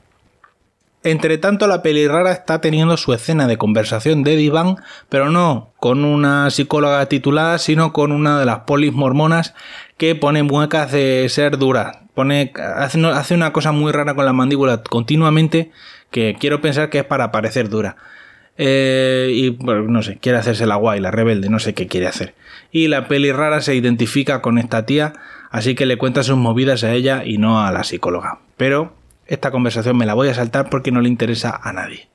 Entre 1.07 1.37
tanto, 1.37 1.67
la 1.67 1.81
pelirrara 1.81 2.33
está 2.33 2.59
teniendo 2.59 2.97
su 2.97 3.13
escena 3.13 3.47
de 3.47 3.57
conversación 3.57 4.23
de 4.23 4.35
diván, 4.35 4.75
pero 5.07 5.29
no 5.29 5.71
con 5.79 6.03
una 6.03 6.49
psicóloga 6.49 7.05
titulada, 7.05 7.59
sino 7.59 7.93
con 7.93 8.11
una 8.11 8.37
de 8.37 8.45
las 8.45 8.59
polis 8.59 8.91
mormonas 8.91 9.55
que 9.95 10.15
pone 10.15 10.43
muecas 10.43 10.91
de 10.91 11.25
ser 11.29 11.57
dura. 11.57 12.01
Pone, 12.13 12.51
hace, 12.75 13.33
una 13.33 13.53
cosa 13.53 13.71
muy 13.71 13.93
rara 13.93 14.15
con 14.15 14.25
la 14.25 14.33
mandíbula 14.33 14.83
continuamente 14.83 15.71
que 16.11 16.35
quiero 16.37 16.59
pensar 16.59 16.89
que 16.89 16.99
es 16.99 17.05
para 17.05 17.31
parecer 17.31 17.69
dura. 17.69 17.95
Eh, 18.57 19.31
y 19.33 19.51
bueno, 19.51 19.83
no 19.83 20.01
sé, 20.01 20.17
quiere 20.17 20.39
hacerse 20.39 20.65
la 20.65 20.75
guay, 20.75 20.99
la 20.99 21.11
rebelde, 21.11 21.47
no 21.47 21.59
sé 21.59 21.73
qué 21.73 21.87
quiere 21.87 22.07
hacer. 22.07 22.35
Y 22.69 22.89
la 22.89 23.07
pelirrara 23.07 23.61
se 23.61 23.75
identifica 23.75 24.41
con 24.41 24.57
esta 24.57 24.85
tía, 24.85 25.13
así 25.51 25.73
que 25.73 25.85
le 25.85 25.97
cuenta 25.97 26.23
sus 26.23 26.35
movidas 26.35 26.83
a 26.83 26.91
ella 26.91 27.23
y 27.23 27.37
no 27.37 27.63
a 27.63 27.71
la 27.71 27.85
psicóloga. 27.85 28.39
Pero 28.57 28.96
esta 29.27 29.51
conversación 29.51 29.97
me 29.97 30.05
la 30.05 30.13
voy 30.13 30.29
a 30.29 30.33
saltar 30.33 30.69
porque 30.69 30.91
no 30.91 31.01
le 31.01 31.09
interesa 31.09 31.59
a 31.61 31.73
nadie. 31.73 32.09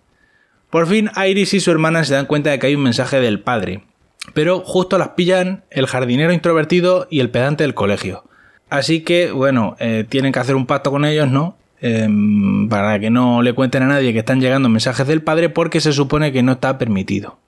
Por 0.70 0.86
fin 0.86 1.10
Iris 1.16 1.54
y 1.54 1.60
su 1.60 1.70
hermana 1.70 2.04
se 2.04 2.14
dan 2.14 2.26
cuenta 2.26 2.50
de 2.50 2.58
que 2.58 2.68
hay 2.68 2.74
un 2.74 2.82
mensaje 2.82 3.20
del 3.20 3.40
padre, 3.40 3.84
pero 4.34 4.60
justo 4.60 4.98
las 4.98 5.10
pillan 5.10 5.64
el 5.70 5.86
jardinero 5.86 6.32
introvertido 6.32 7.06
y 7.10 7.20
el 7.20 7.30
pedante 7.30 7.64
del 7.64 7.74
colegio. 7.74 8.24
Así 8.70 9.00
que, 9.00 9.32
bueno, 9.32 9.76
eh, 9.80 10.06
tienen 10.08 10.32
que 10.32 10.38
hacer 10.38 10.56
un 10.56 10.66
pacto 10.66 10.90
con 10.90 11.04
ellos, 11.04 11.28
¿no? 11.28 11.58
Em, 11.84 12.68
para 12.68 12.98
que 13.00 13.10
no 13.10 13.42
le 13.42 13.52
cuenten 13.52 13.82
a 13.82 13.88
nadie 13.88 14.12
que 14.12 14.20
están 14.20 14.40
llegando 14.40 14.68
mensajes 14.68 15.06
del 15.06 15.20
padre 15.20 15.48
porque 15.48 15.80
se 15.80 15.92
supone 15.92 16.32
que 16.32 16.42
no 16.42 16.52
está 16.52 16.78
permitido. 16.78 17.38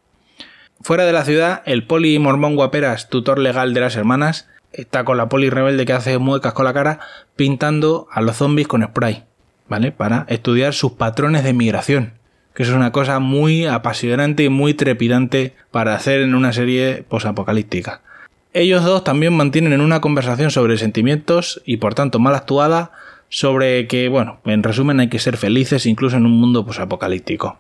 Fuera 0.83 1.07
de 1.07 1.13
la 1.13 1.25
ciudad, 1.25 1.63
el 1.67 1.87
poli 1.87 2.19
mormón 2.19 2.57
guaperas, 2.57 3.09
tutor 3.09 3.39
legal 3.39 3.73
de 3.73 3.81
las 3.81 3.97
hermanas, 3.97 4.49
está 4.73 5.05
con 5.05 5.17
la 5.17 5.29
poli 5.29 5.51
rebelde 5.51 5.87
que 5.87 5.93
hace 5.93 6.19
muecas 6.19 6.53
con 6.53 6.65
la 6.65 6.75
cara, 6.75 6.99
pintando 7.37 8.09
a 8.11 8.21
los 8.21 8.37
zombies 8.37 8.67
con 8.67 8.83
spray, 8.83 9.25
¿vale? 9.69 9.93
Para 9.93 10.27
estudiar 10.29 10.75
sus 10.75 10.93
patrones 10.93 11.45
de 11.45 11.53
migración. 11.53 12.15
Que 12.55 12.63
es 12.63 12.69
una 12.69 12.93
cosa 12.93 13.19
muy 13.19 13.67
apasionante 13.67 14.45
y 14.45 14.49
muy 14.49 14.75
trepidante 14.75 15.55
para 15.71 15.95
hacer 15.95 16.21
en 16.21 16.35
una 16.35 16.53
serie 16.53 17.05
posapocalíptica. 17.09 18.01
Ellos 18.53 18.85
dos 18.85 19.03
también 19.03 19.37
mantienen 19.37 19.81
una 19.81 20.01
conversación 20.01 20.53
sobre 20.53 20.79
sentimientos 20.79 21.61
y 21.65 21.79
por 21.79 21.95
tanto 21.95 22.21
mal 22.21 22.37
actuada 22.37 22.93
sobre 23.29 23.89
que, 23.89 24.09
bueno, 24.09 24.39
en 24.45 24.63
resumen 24.63 25.01
hay 25.01 25.09
que 25.09 25.19
ser 25.19 25.37
felices 25.37 25.87
incluso 25.87 26.17
en 26.17 26.27
un 26.27 26.39
mundo 26.39 26.65
posapocalíptico. 26.65 27.59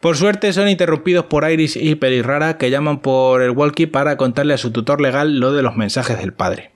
Por 0.00 0.16
suerte 0.16 0.52
son 0.52 0.68
interrumpidos 0.68 1.26
por 1.26 1.50
Iris 1.50 1.76
y 1.76 1.94
Pelirrara 1.94 2.58
que 2.58 2.70
llaman 2.70 3.00
por 3.00 3.40
el 3.40 3.50
walkie 3.50 3.86
para 3.86 4.18
contarle 4.18 4.54
a 4.54 4.58
su 4.58 4.70
tutor 4.70 5.00
legal 5.00 5.38
lo 5.40 5.52
de 5.52 5.62
los 5.62 5.76
mensajes 5.76 6.18
del 6.18 6.34
padre. 6.34 6.70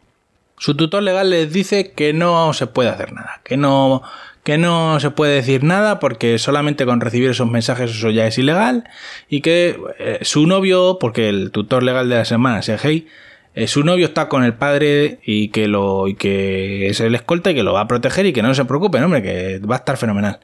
Su 0.57 0.75
tutor 0.75 1.03
legal 1.03 1.31
les 1.31 1.53
dice 1.53 1.93
que 1.93 2.13
no 2.13 2.53
se 2.53 2.67
puede 2.67 2.89
hacer 2.89 3.13
nada, 3.13 3.41
que 3.45 3.57
no, 3.57 4.03
que 4.45 4.59
no 4.59 5.01
se 5.01 5.11
puede 5.11 5.35
decir 5.35 5.65
nada 5.65 5.99
porque 5.99 6.39
solamente 6.39 6.87
con 6.87 7.01
recibir 7.01 7.31
esos 7.31 7.51
mensajes 7.51 7.91
eso 7.91 8.11
ya 8.11 8.27
es 8.27 8.39
ilegal 8.39 8.85
y 9.29 9.41
que 9.41 9.81
eh, 9.99 10.19
su 10.23 10.47
novio, 10.47 10.99
porque 11.01 11.29
el 11.29 11.51
tutor 11.51 11.83
legal 11.83 12.09
de 12.09 12.17
la 12.17 12.25
semana 12.25 12.61
es 12.61 12.69
el 12.69 13.09
eh, 13.57 13.69
su 13.69 13.85
novio 13.85 14.07
está 14.07 14.29
con 14.29 14.45
el 14.45 14.55
padre 14.55 15.21
y 15.25 15.49
que 15.49 15.67
lo 15.67 16.09
y 16.09 16.15
que 16.15 16.89
es 16.89 17.01
el 17.01 17.15
escolta 17.15 17.53
y 17.53 17.55
que 17.55 17.63
lo 17.63 17.73
va 17.73 17.83
a 17.83 17.89
proteger 17.89 18.27
y 18.27 18.33
que 18.33 18.43
no 18.43 18.55
se 18.55 18.65
preocupe, 18.65 19.03
hombre, 19.03 19.23
que 19.23 19.61
va 19.61 19.77
a 19.77 19.79
estar 19.79 19.97
fenomenal. 19.97 20.41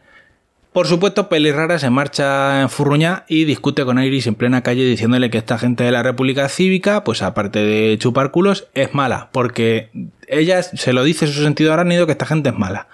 Por 0.72 0.86
supuesto, 0.86 1.28
Pelirrara 1.28 1.80
se 1.80 1.90
marcha 1.90 2.62
en 2.62 2.70
Furruña 2.70 3.24
y 3.26 3.44
discute 3.44 3.84
con 3.84 4.00
Iris 4.00 4.28
en 4.28 4.36
plena 4.36 4.62
calle 4.62 4.84
diciéndole 4.84 5.28
que 5.28 5.38
esta 5.38 5.58
gente 5.58 5.82
de 5.82 5.90
la 5.90 6.04
República 6.04 6.48
Cívica, 6.48 7.02
pues 7.02 7.22
aparte 7.22 7.58
de 7.58 7.98
chupar 7.98 8.30
culos, 8.30 8.68
es 8.74 8.94
mala, 8.94 9.30
porque 9.32 9.90
ella 10.28 10.62
se 10.62 10.92
lo 10.92 11.02
dice 11.02 11.24
en 11.26 11.32
su 11.32 11.42
sentido 11.42 11.72
arácnido 11.72 12.06
que 12.06 12.12
esta 12.12 12.26
gente 12.26 12.50
es 12.50 12.54
mala. 12.54 12.86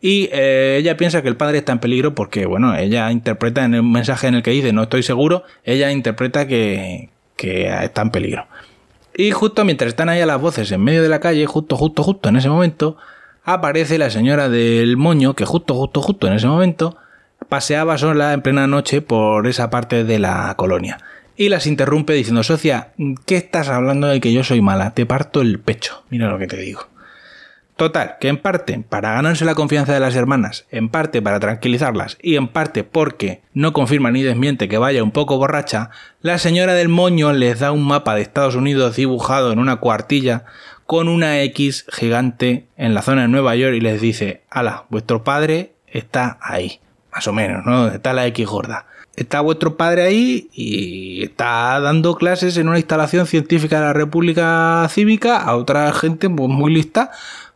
Y 0.00 0.28
eh, 0.32 0.76
ella 0.78 0.96
piensa 0.96 1.22
que 1.22 1.28
el 1.28 1.36
padre 1.36 1.58
está 1.58 1.72
en 1.72 1.78
peligro 1.78 2.14
porque, 2.14 2.46
bueno, 2.46 2.76
ella 2.76 3.10
interpreta 3.10 3.64
en 3.64 3.74
el 3.74 3.82
mensaje 3.82 4.26
en 4.26 4.34
el 4.34 4.42
que 4.42 4.50
dice 4.50 4.72
no 4.72 4.84
estoy 4.84 5.02
seguro, 5.02 5.44
ella 5.64 5.90
interpreta 5.90 6.46
que, 6.46 7.10
que 7.36 7.66
está 7.82 8.02
en 8.02 8.10
peligro. 8.10 8.46
Y 9.16 9.30
justo 9.30 9.64
mientras 9.64 9.88
están 9.88 10.08
ahí 10.10 10.20
a 10.20 10.26
las 10.26 10.40
voces 10.40 10.70
en 10.72 10.82
medio 10.82 11.02
de 11.02 11.08
la 11.08 11.20
calle, 11.20 11.46
justo, 11.46 11.76
justo, 11.76 12.02
justo 12.02 12.28
en 12.28 12.36
ese 12.36 12.50
momento, 12.50 12.98
aparece 13.44 13.96
la 13.96 14.10
señora 14.10 14.50
del 14.50 14.98
moño, 14.98 15.34
que 15.34 15.46
justo, 15.46 15.74
justo, 15.74 16.02
justo 16.02 16.26
en 16.26 16.34
ese 16.34 16.48
momento, 16.48 16.98
paseaba 17.48 17.96
sola 17.96 18.34
en 18.34 18.42
plena 18.42 18.66
noche 18.66 19.00
por 19.00 19.46
esa 19.46 19.70
parte 19.70 20.04
de 20.04 20.18
la 20.18 20.52
colonia. 20.56 20.98
Y 21.36 21.48
las 21.48 21.66
interrumpe 21.66 22.12
diciendo, 22.14 22.42
Socia, 22.42 22.92
¿qué 23.26 23.36
estás 23.36 23.68
hablando 23.68 24.06
de 24.06 24.20
que 24.20 24.32
yo 24.32 24.42
soy 24.42 24.60
mala? 24.60 24.94
Te 24.94 25.06
parto 25.06 25.42
el 25.42 25.58
pecho. 25.58 26.02
Mira 26.10 26.28
lo 26.28 26.38
que 26.38 26.46
te 26.46 26.56
digo. 26.56 26.88
Total, 27.76 28.16
que 28.18 28.28
en 28.28 28.38
parte 28.38 28.82
para 28.88 29.12
ganarse 29.12 29.44
la 29.44 29.54
confianza 29.54 29.92
de 29.92 30.00
las 30.00 30.16
hermanas, 30.16 30.64
en 30.70 30.88
parte 30.88 31.20
para 31.20 31.40
tranquilizarlas 31.40 32.16
y 32.22 32.36
en 32.36 32.48
parte 32.48 32.84
porque 32.84 33.42
no 33.52 33.74
confirma 33.74 34.10
ni 34.10 34.22
desmiente 34.22 34.66
que 34.66 34.78
vaya 34.78 35.02
un 35.02 35.10
poco 35.10 35.36
borracha, 35.36 35.90
la 36.22 36.38
señora 36.38 36.72
del 36.72 36.88
moño 36.88 37.34
les 37.34 37.58
da 37.58 37.72
un 37.72 37.86
mapa 37.86 38.14
de 38.14 38.22
Estados 38.22 38.54
Unidos 38.54 38.96
dibujado 38.96 39.52
en 39.52 39.58
una 39.58 39.76
cuartilla 39.76 40.46
con 40.86 41.08
una 41.08 41.42
X 41.42 41.84
gigante 41.92 42.66
en 42.78 42.94
la 42.94 43.02
zona 43.02 43.22
de 43.22 43.28
Nueva 43.28 43.54
York 43.56 43.74
y 43.74 43.80
les 43.80 44.00
dice, 44.00 44.40
ala, 44.48 44.86
vuestro 44.88 45.22
padre 45.22 45.72
está 45.86 46.38
ahí, 46.40 46.80
más 47.12 47.26
o 47.28 47.34
menos, 47.34 47.66
¿no? 47.66 47.88
Está 47.88 48.14
la 48.14 48.26
X 48.28 48.46
gorda. 48.46 48.86
Está 49.16 49.40
vuestro 49.40 49.76
padre 49.76 50.02
ahí 50.02 50.48
y 50.52 51.24
está 51.24 51.80
dando 51.80 52.16
clases 52.16 52.56
en 52.58 52.68
una 52.68 52.78
instalación 52.78 53.26
científica 53.26 53.80
de 53.80 53.86
la 53.86 53.92
República 53.94 54.86
Cívica 54.90 55.38
a 55.38 55.56
otra 55.56 55.90
gente 55.94 56.28
muy 56.28 56.72
lista 56.72 57.10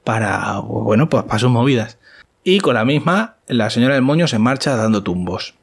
para, 0.05 0.59
bueno, 0.61 1.09
pues 1.09 1.25
para 1.25 1.39
sus 1.39 1.51
movidas. 1.51 1.99
Y 2.43 2.61
con 2.61 2.75
la 2.75 2.85
misma, 2.85 3.37
la 3.47 3.71
señora 3.71 3.95
del 3.95 4.03
moño 4.03 4.27
se 4.27 4.39
marcha 4.39 4.77
dando 4.77 5.03
tumbos. 5.03 5.55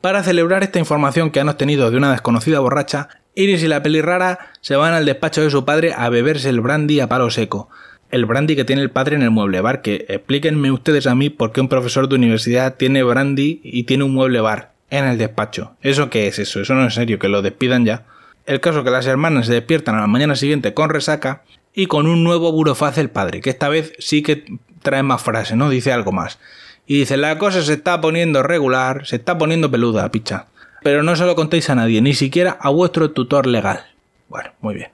Para 0.00 0.22
celebrar 0.22 0.62
esta 0.62 0.78
información 0.78 1.30
que 1.30 1.40
han 1.40 1.48
obtenido 1.48 1.90
de 1.90 1.96
una 1.96 2.10
desconocida 2.10 2.60
borracha, 2.60 3.08
Iris 3.34 3.62
y 3.62 3.68
la 3.68 3.82
pelirrara 3.82 4.50
se 4.60 4.76
van 4.76 4.94
al 4.94 5.04
despacho 5.04 5.42
de 5.42 5.50
su 5.50 5.64
padre 5.64 5.92
a 5.96 6.08
beberse 6.08 6.48
el 6.48 6.60
brandy 6.60 7.00
a 7.00 7.08
palo 7.08 7.30
seco. 7.30 7.68
El 8.10 8.24
brandy 8.24 8.56
que 8.56 8.64
tiene 8.64 8.82
el 8.82 8.90
padre 8.90 9.16
en 9.16 9.22
el 9.22 9.30
mueble 9.30 9.60
bar, 9.60 9.82
que 9.82 10.06
explíquenme 10.08 10.72
ustedes 10.72 11.06
a 11.06 11.14
mí 11.14 11.30
por 11.30 11.52
qué 11.52 11.60
un 11.60 11.68
profesor 11.68 12.08
de 12.08 12.16
universidad 12.16 12.76
tiene 12.76 13.04
brandy 13.04 13.60
y 13.62 13.84
tiene 13.84 14.04
un 14.04 14.14
mueble 14.14 14.40
bar 14.40 14.72
en 14.90 15.04
el 15.04 15.16
despacho. 15.16 15.76
¿Eso 15.80 16.10
qué 16.10 16.26
es 16.26 16.38
eso? 16.40 16.60
Eso 16.60 16.74
no 16.74 16.86
es 16.86 16.94
serio, 16.94 17.18
que 17.18 17.28
lo 17.28 17.42
despidan 17.42 17.84
ya. 17.84 18.06
El 18.46 18.60
caso 18.60 18.82
que 18.82 18.90
las 18.90 19.06
hermanas 19.06 19.46
se 19.46 19.52
despiertan 19.52 19.94
a 19.94 20.00
la 20.00 20.06
mañana 20.08 20.34
siguiente 20.34 20.74
con 20.74 20.90
resaca 20.90 21.44
y 21.74 21.86
con 21.86 22.06
un 22.06 22.24
nuevo 22.24 22.52
burofaz 22.52 22.98
el 22.98 23.10
padre, 23.10 23.40
que 23.40 23.50
esta 23.50 23.68
vez 23.68 23.92
sí 23.98 24.22
que 24.22 24.44
trae 24.82 25.02
más 25.02 25.22
frases, 25.22 25.56
¿no? 25.56 25.70
Dice 25.70 25.92
algo 25.92 26.12
más. 26.12 26.38
Y 26.86 26.98
dice, 27.00 27.16
la 27.16 27.38
cosa 27.38 27.62
se 27.62 27.74
está 27.74 28.00
poniendo 28.00 28.42
regular, 28.42 29.06
se 29.06 29.16
está 29.16 29.38
poniendo 29.38 29.70
peluda, 29.70 30.10
picha. 30.10 30.46
Pero 30.82 31.02
no 31.02 31.14
se 31.14 31.26
lo 31.26 31.36
contéis 31.36 31.70
a 31.70 31.74
nadie, 31.74 32.00
ni 32.00 32.14
siquiera 32.14 32.58
a 32.60 32.70
vuestro 32.70 33.12
tutor 33.12 33.46
legal. 33.46 33.84
Bueno, 34.28 34.50
muy 34.60 34.74
bien. 34.74 34.90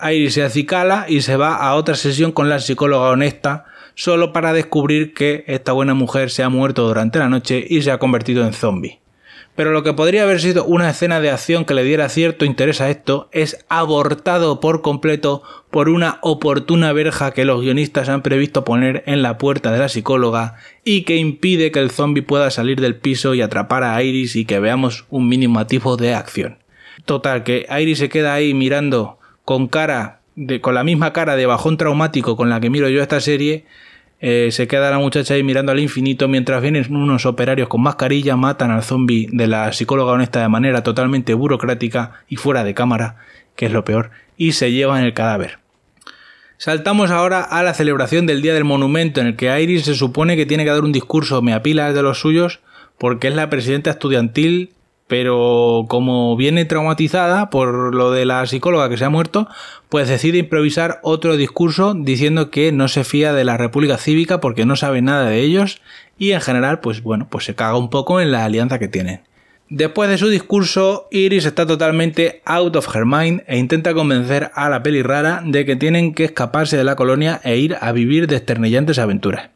Iris 0.00 0.34
se 0.34 0.44
acicala 0.44 1.06
y 1.08 1.22
se 1.22 1.36
va 1.36 1.56
a 1.56 1.74
otra 1.74 1.96
sesión 1.96 2.32
con 2.32 2.48
la 2.48 2.60
psicóloga 2.60 3.10
honesta, 3.10 3.66
solo 3.94 4.32
para 4.32 4.52
descubrir 4.52 5.12
que 5.12 5.44
esta 5.48 5.72
buena 5.72 5.94
mujer 5.94 6.30
se 6.30 6.44
ha 6.44 6.48
muerto 6.48 6.86
durante 6.86 7.18
la 7.18 7.28
noche 7.28 7.64
y 7.68 7.82
se 7.82 7.90
ha 7.90 7.98
convertido 7.98 8.46
en 8.46 8.52
zombie 8.52 9.00
pero 9.58 9.72
lo 9.72 9.82
que 9.82 9.92
podría 9.92 10.22
haber 10.22 10.40
sido 10.40 10.64
una 10.64 10.88
escena 10.88 11.18
de 11.18 11.32
acción 11.32 11.64
que 11.64 11.74
le 11.74 11.82
diera 11.82 12.08
cierto 12.08 12.44
interés 12.44 12.80
a 12.80 12.90
esto 12.90 13.28
es 13.32 13.66
abortado 13.68 14.60
por 14.60 14.82
completo 14.82 15.42
por 15.72 15.88
una 15.88 16.20
oportuna 16.22 16.92
verja 16.92 17.32
que 17.32 17.44
los 17.44 17.60
guionistas 17.60 18.08
han 18.08 18.22
previsto 18.22 18.62
poner 18.62 19.02
en 19.06 19.20
la 19.20 19.36
puerta 19.36 19.72
de 19.72 19.80
la 19.80 19.88
psicóloga 19.88 20.54
y 20.84 21.02
que 21.02 21.16
impide 21.16 21.72
que 21.72 21.80
el 21.80 21.90
zombie 21.90 22.22
pueda 22.22 22.52
salir 22.52 22.80
del 22.80 22.94
piso 22.94 23.34
y 23.34 23.42
atrapar 23.42 23.82
a 23.82 24.00
Iris 24.00 24.36
y 24.36 24.44
que 24.44 24.60
veamos 24.60 25.06
un 25.10 25.28
mínimo 25.28 25.66
tipo 25.66 25.96
de 25.96 26.14
acción. 26.14 26.58
Total, 27.04 27.42
que 27.42 27.66
Iris 27.80 27.98
se 27.98 28.08
queda 28.08 28.34
ahí 28.34 28.54
mirando 28.54 29.18
con 29.44 29.66
cara 29.66 30.20
de, 30.36 30.60
con 30.60 30.76
la 30.76 30.84
misma 30.84 31.12
cara 31.12 31.34
de 31.34 31.46
bajón 31.46 31.78
traumático 31.78 32.36
con 32.36 32.48
la 32.48 32.60
que 32.60 32.70
miro 32.70 32.88
yo 32.90 33.02
esta 33.02 33.20
serie 33.20 33.64
eh, 34.20 34.48
se 34.50 34.66
queda 34.66 34.90
la 34.90 34.98
muchacha 34.98 35.34
ahí 35.34 35.44
mirando 35.44 35.70
al 35.70 35.78
infinito 35.78 36.26
mientras 36.26 36.60
vienen 36.60 36.92
unos 36.94 37.24
operarios 37.24 37.68
con 37.68 37.82
mascarilla, 37.82 38.36
matan 38.36 38.70
al 38.72 38.82
zombie 38.82 39.28
de 39.30 39.46
la 39.46 39.72
psicóloga 39.72 40.12
honesta 40.12 40.40
de 40.40 40.48
manera 40.48 40.82
totalmente 40.82 41.34
burocrática 41.34 42.24
y 42.28 42.36
fuera 42.36 42.64
de 42.64 42.74
cámara, 42.74 43.16
que 43.54 43.66
es 43.66 43.72
lo 43.72 43.84
peor, 43.84 44.10
y 44.36 44.52
se 44.52 44.72
llevan 44.72 45.04
el 45.04 45.14
cadáver. 45.14 45.58
Saltamos 46.56 47.12
ahora 47.12 47.42
a 47.42 47.62
la 47.62 47.72
celebración 47.72 48.26
del 48.26 48.42
Día 48.42 48.54
del 48.54 48.64
Monumento, 48.64 49.20
en 49.20 49.28
el 49.28 49.36
que 49.36 49.60
Iris 49.60 49.84
se 49.84 49.94
supone 49.94 50.36
que 50.36 50.46
tiene 50.46 50.64
que 50.64 50.70
dar 50.70 50.82
un 50.82 50.90
discurso 50.90 51.40
meapilas 51.40 51.94
de 51.94 52.02
los 52.02 52.18
suyos, 52.18 52.58
porque 52.98 53.28
es 53.28 53.36
la 53.36 53.48
presidenta 53.48 53.90
estudiantil 53.90 54.72
pero 55.08 55.86
como 55.88 56.36
viene 56.36 56.66
traumatizada 56.66 57.50
por 57.50 57.94
lo 57.94 58.12
de 58.12 58.26
la 58.26 58.46
psicóloga 58.46 58.88
que 58.88 58.98
se 58.98 59.06
ha 59.06 59.10
muerto, 59.10 59.48
pues 59.88 60.08
decide 60.08 60.38
improvisar 60.38 61.00
otro 61.02 61.36
discurso 61.36 61.94
diciendo 61.94 62.50
que 62.50 62.70
no 62.70 62.88
se 62.88 63.04
fía 63.04 63.32
de 63.32 63.44
la 63.44 63.56
República 63.56 63.96
Cívica 63.96 64.40
porque 64.40 64.66
no 64.66 64.76
sabe 64.76 65.02
nada 65.02 65.28
de 65.28 65.40
ellos 65.40 65.80
y 66.18 66.32
en 66.32 66.40
general 66.40 66.80
pues 66.80 67.02
bueno, 67.02 67.26
pues 67.28 67.44
se 67.44 67.54
caga 67.54 67.76
un 67.76 67.90
poco 67.90 68.20
en 68.20 68.30
la 68.30 68.44
alianza 68.44 68.78
que 68.78 68.88
tienen. 68.88 69.22
Después 69.70 70.08
de 70.08 70.16
su 70.16 70.28
discurso, 70.28 71.08
Iris 71.10 71.44
está 71.44 71.66
totalmente 71.66 72.40
out 72.46 72.74
of 72.76 72.94
her 72.94 73.04
mind 73.04 73.42
e 73.46 73.58
intenta 73.58 73.92
convencer 73.92 74.50
a 74.54 74.70
la 74.70 74.82
peli 74.82 75.02
rara 75.02 75.42
de 75.44 75.66
que 75.66 75.76
tienen 75.76 76.14
que 76.14 76.24
escaparse 76.24 76.76
de 76.76 76.84
la 76.84 76.96
colonia 76.96 77.40
e 77.44 77.58
ir 77.58 77.76
a 77.80 77.92
vivir 77.92 78.26
desternillantes 78.26 78.98
aventuras 78.98 79.50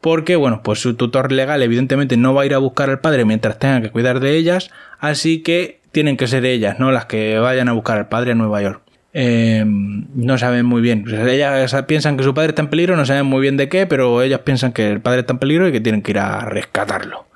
porque 0.00 0.36
bueno, 0.36 0.62
pues 0.62 0.80
su 0.80 0.94
tutor 0.94 1.32
legal 1.32 1.62
evidentemente 1.62 2.16
no 2.16 2.34
va 2.34 2.42
a 2.42 2.46
ir 2.46 2.54
a 2.54 2.58
buscar 2.58 2.90
al 2.90 3.00
padre 3.00 3.24
mientras 3.24 3.58
tenga 3.58 3.82
que 3.82 3.90
cuidar 3.90 4.20
de 4.20 4.36
ellas, 4.36 4.70
así 4.98 5.42
que 5.42 5.80
tienen 5.92 6.16
que 6.16 6.26
ser 6.26 6.44
ellas, 6.44 6.78
¿no? 6.78 6.92
Las 6.92 7.06
que 7.06 7.38
vayan 7.38 7.68
a 7.68 7.72
buscar 7.72 7.98
al 7.98 8.08
padre 8.08 8.32
en 8.32 8.38
Nueva 8.38 8.62
York. 8.62 8.82
Eh, 9.12 9.64
no 9.66 10.38
saben 10.38 10.64
muy 10.66 10.80
bien. 10.80 11.04
Ellas 11.08 11.74
piensan 11.88 12.16
que 12.16 12.22
su 12.22 12.32
padre 12.32 12.50
está 12.50 12.62
en 12.62 12.68
peligro, 12.68 12.96
no 12.96 13.04
saben 13.04 13.26
muy 13.26 13.40
bien 13.40 13.56
de 13.56 13.68
qué, 13.68 13.86
pero 13.86 14.22
ellas 14.22 14.40
piensan 14.40 14.72
que 14.72 14.90
el 14.90 15.00
padre 15.00 15.20
está 15.20 15.32
en 15.32 15.40
peligro 15.40 15.68
y 15.68 15.72
que 15.72 15.80
tienen 15.80 16.02
que 16.02 16.12
ir 16.12 16.18
a 16.18 16.44
rescatarlo. 16.44 17.26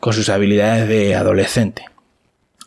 Con 0.00 0.12
sus 0.12 0.28
habilidades 0.28 0.88
de 0.88 1.14
adolescente. 1.14 1.86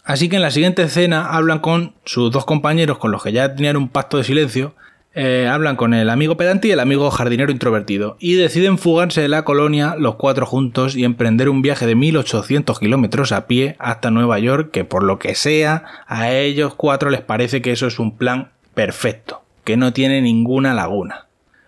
Así 0.04 0.30
que 0.30 0.38
en 0.38 0.42
la 0.42 0.52
siguiente 0.52 0.84
escena 0.84 1.28
hablan 1.36 1.60
con 1.60 1.96
sus 2.06 2.32
dos 2.32 2.46
compañeros 2.46 2.98
con 2.98 3.12
los 3.12 3.24
que 3.24 3.32
ya 3.32 3.56
tenían 3.56 3.76
un 3.76 3.90
pacto 3.90 4.18
de 4.18 4.24
silencio 4.24 4.76
eh, 5.16 5.48
hablan 5.50 5.78
con 5.78 5.94
el 5.94 6.10
amigo 6.10 6.36
pedante 6.36 6.68
y 6.68 6.72
el 6.72 6.82
amigo 6.82 7.10
jardinero 7.10 7.52
introvertido 7.52 8.18
y 8.20 8.34
deciden 8.34 8.78
fugarse 8.78 9.22
de 9.22 9.30
la 9.30 9.46
colonia 9.46 9.96
los 9.98 10.16
cuatro 10.16 10.46
juntos 10.46 10.98
y 10.98 11.06
emprender 11.06 11.48
un 11.48 11.62
viaje 11.62 11.88
de 11.88 11.96
1800 11.96 12.78
kilómetros 12.80 13.32
a 13.32 13.48
pie 13.48 13.78
hasta 13.80 14.12
Nueva 14.12 14.40
York 14.40 14.72
que 14.72 14.84
por 14.84 15.04
lo 15.04 15.18
que 15.18 15.34
sea 15.36 15.86
a 16.06 16.32
ellos 16.34 16.76
cuatro 16.76 17.10
les 17.10 17.22
parece 17.22 17.62
que 17.62 17.72
eso 17.72 17.88
es 17.88 17.98
un 17.98 18.18
plan 18.18 18.52
perfecto, 18.74 19.42
que 19.64 19.78
no 19.78 19.94
tiene 19.94 20.22
ninguna 20.22 20.74
laguna. 20.74 21.28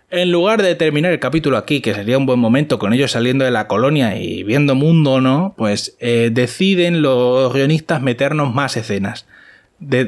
En 0.10 0.32
lugar 0.32 0.62
de 0.62 0.76
terminar 0.76 1.12
el 1.12 1.20
capítulo 1.20 1.58
aquí, 1.58 1.82
que 1.82 1.94
sería 1.94 2.18
un 2.18 2.26
buen 2.26 2.40
momento 2.40 2.80
con 2.80 2.94
ellos 2.94 3.12
saliendo 3.12 3.46
de 3.46 3.52
la 3.52 3.68
colonia 3.68 4.18
y 4.18 4.44
viendo 4.44 4.76
mundo, 4.76 5.20
¿no? 5.20 5.54
Pues 5.58 5.98
eh, 6.00 6.32
deciden 6.34 7.02
los 7.02 7.54
guionistas 7.54 8.02
meternos 8.02 8.54
más 8.54 8.78
escenas 8.78 9.26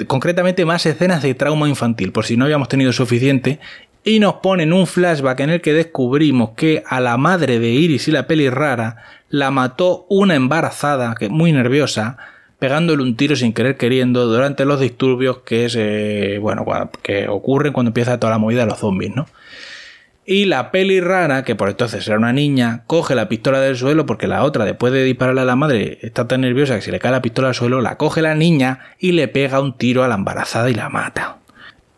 concretamente 0.08 0.66
más 0.66 0.86
escenas 0.86 1.22
de 1.22 1.36
trauma 1.36 1.70
infantil, 1.70 2.12
por 2.12 2.26
si 2.26 2.38
no 2.38 2.46
habíamos 2.46 2.70
tenido 2.70 2.92
suficiente, 2.92 3.60
y 4.04 4.20
nos 4.20 4.36
ponen 4.36 4.74
un 4.74 4.88
flashback 4.88 5.42
en 5.42 5.50
el 5.52 5.62
que 5.62 5.74
descubrimos 5.74 6.52
que 6.52 6.84
a 6.88 7.00
la 7.00 7.18
madre 7.18 7.60
de 7.60 7.70
Iris 7.70 8.08
y 8.08 8.12
la 8.12 8.28
peli 8.28 8.50
rara 8.50 8.98
la 9.30 9.52
mató 9.52 10.06
una 10.10 10.36
embarazada, 10.36 11.16
que 11.16 11.30
muy 11.30 11.52
nerviosa, 11.52 12.18
pegándole 12.60 13.04
un 13.04 13.16
tiro 13.16 13.36
sin 13.36 13.54
querer 13.54 13.78
queriendo 13.78 14.26
durante 14.26 14.66
los 14.66 14.80
disturbios 14.80 15.40
que, 15.40 15.70
se, 15.70 16.40
bueno, 16.40 16.66
que 17.02 17.28
ocurren 17.28 17.74
cuando 17.74 17.90
empieza 17.90 18.20
toda 18.20 18.32
la 18.32 18.40
movida 18.40 18.62
de 18.62 18.68
los 18.68 18.80
zombies, 18.80 19.16
¿no? 19.16 19.28
Y 20.32 20.46
la 20.46 20.70
peli 20.70 21.02
rara, 21.02 21.44
que 21.44 21.56
por 21.56 21.70
entonces 21.70 22.08
era 22.08 22.16
una 22.16 22.32
niña, 22.32 22.84
coge 22.86 23.16
la 23.16 23.28
pistola 23.28 23.60
del 23.62 23.76
suelo 23.76 24.06
porque 24.06 24.28
la 24.28 24.44
otra, 24.44 24.64
después 24.64 24.94
de 24.94 25.04
dispararle 25.04 25.42
a 25.42 25.46
la 25.46 25.56
madre, 25.56 25.98
está 26.04 26.28
tan 26.28 26.42
nerviosa 26.42 26.76
que 26.76 26.84
si 26.84 26.92
le 26.92 27.00
cae 27.00 27.12
la 27.12 27.24
pistola 27.24 27.48
al 27.48 27.56
suelo, 27.56 27.82
la 27.82 27.98
coge 27.98 28.22
la 28.22 28.36
niña 28.36 28.80
y 29.00 29.14
le 29.14 29.28
pega 29.28 29.60
un 29.60 29.76
tiro 29.76 30.04
a 30.04 30.08
la 30.08 30.14
embarazada 30.14 30.70
y 30.70 30.76
la 30.76 30.88
mata. 30.88 31.40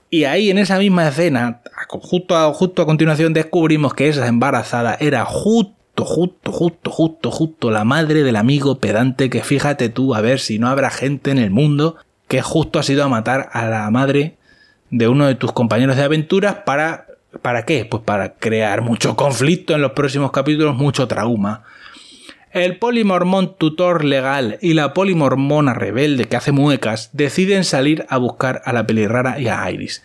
Y 0.09 0.23
ahí 0.23 0.49
en 0.49 0.59
esa 0.59 0.79
misma 0.79 1.09
escena, 1.09 1.59
justo 1.89 2.37
a, 2.37 2.53
justo 2.53 2.81
a 2.81 2.85
continuación, 2.85 3.33
descubrimos 3.33 3.93
que 3.95 4.07
esa 4.07 4.25
embarazada 4.27 4.95
era 5.01 5.25
justo 5.25 5.75
justo, 6.05 6.53
justo, 6.53 6.89
justo, 6.89 7.31
justo 7.31 7.69
la 7.69 7.83
madre 7.83 8.23
del 8.23 8.37
amigo 8.37 8.79
pedante 8.79 9.29
que 9.29 9.43
fíjate 9.43 9.89
tú 9.89 10.15
a 10.15 10.21
ver 10.21 10.39
si 10.39 10.57
no 10.57 10.69
habrá 10.69 10.89
gente 10.89 11.31
en 11.31 11.37
el 11.37 11.51
mundo 11.51 11.97
que 12.29 12.41
justo 12.41 12.79
ha 12.79 12.83
sido 12.83 13.03
a 13.03 13.09
matar 13.09 13.49
a 13.51 13.67
la 13.67 13.91
madre 13.91 14.37
de 14.89 15.09
uno 15.09 15.27
de 15.27 15.35
tus 15.35 15.51
compañeros 15.51 15.97
de 15.97 16.03
aventuras 16.03 16.55
para 16.65 17.07
¿Para 17.41 17.63
qué? 17.63 17.85
Pues 17.85 18.03
para 18.03 18.33
crear 18.33 18.81
mucho 18.81 19.15
conflicto 19.15 19.73
en 19.73 19.81
los 19.81 19.93
próximos 19.93 20.31
capítulos, 20.31 20.75
mucho 20.75 21.07
trauma. 21.07 21.63
El 22.51 22.77
polimormón 22.77 23.55
tutor 23.55 24.03
legal 24.03 24.57
y 24.61 24.73
la 24.73 24.93
polimormona 24.93 25.73
rebelde 25.73 26.25
que 26.25 26.35
hace 26.35 26.51
muecas 26.51 27.09
deciden 27.13 27.63
salir 27.63 28.05
a 28.09 28.17
buscar 28.17 28.61
a 28.65 28.73
la 28.73 28.85
pelirrara 28.85 29.39
y 29.39 29.47
a 29.47 29.71
Iris. 29.71 30.03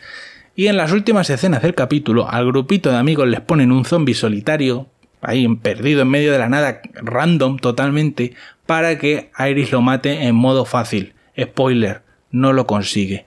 Y 0.54 0.68
en 0.68 0.76
las 0.76 0.92
últimas 0.92 1.28
escenas 1.28 1.62
del 1.62 1.74
capítulo, 1.74 2.30
al 2.30 2.46
grupito 2.46 2.90
de 2.90 2.96
amigos 2.96 3.26
les 3.26 3.40
ponen 3.40 3.72
un 3.72 3.84
zombie 3.84 4.14
solitario, 4.14 4.86
ahí 5.20 5.48
perdido 5.56 6.02
en 6.02 6.08
medio 6.08 6.30
de 6.32 6.38
la 6.38 6.48
nada, 6.48 6.80
random 6.94 7.58
totalmente, 7.58 8.34
para 8.64 8.96
que 8.96 9.30
Iris 9.36 9.72
lo 9.72 9.82
mate 9.82 10.26
en 10.26 10.36
modo 10.36 10.64
fácil. 10.64 11.14
Spoiler, 11.36 12.02
no 12.30 12.52
lo 12.52 12.68
consigue 12.68 13.26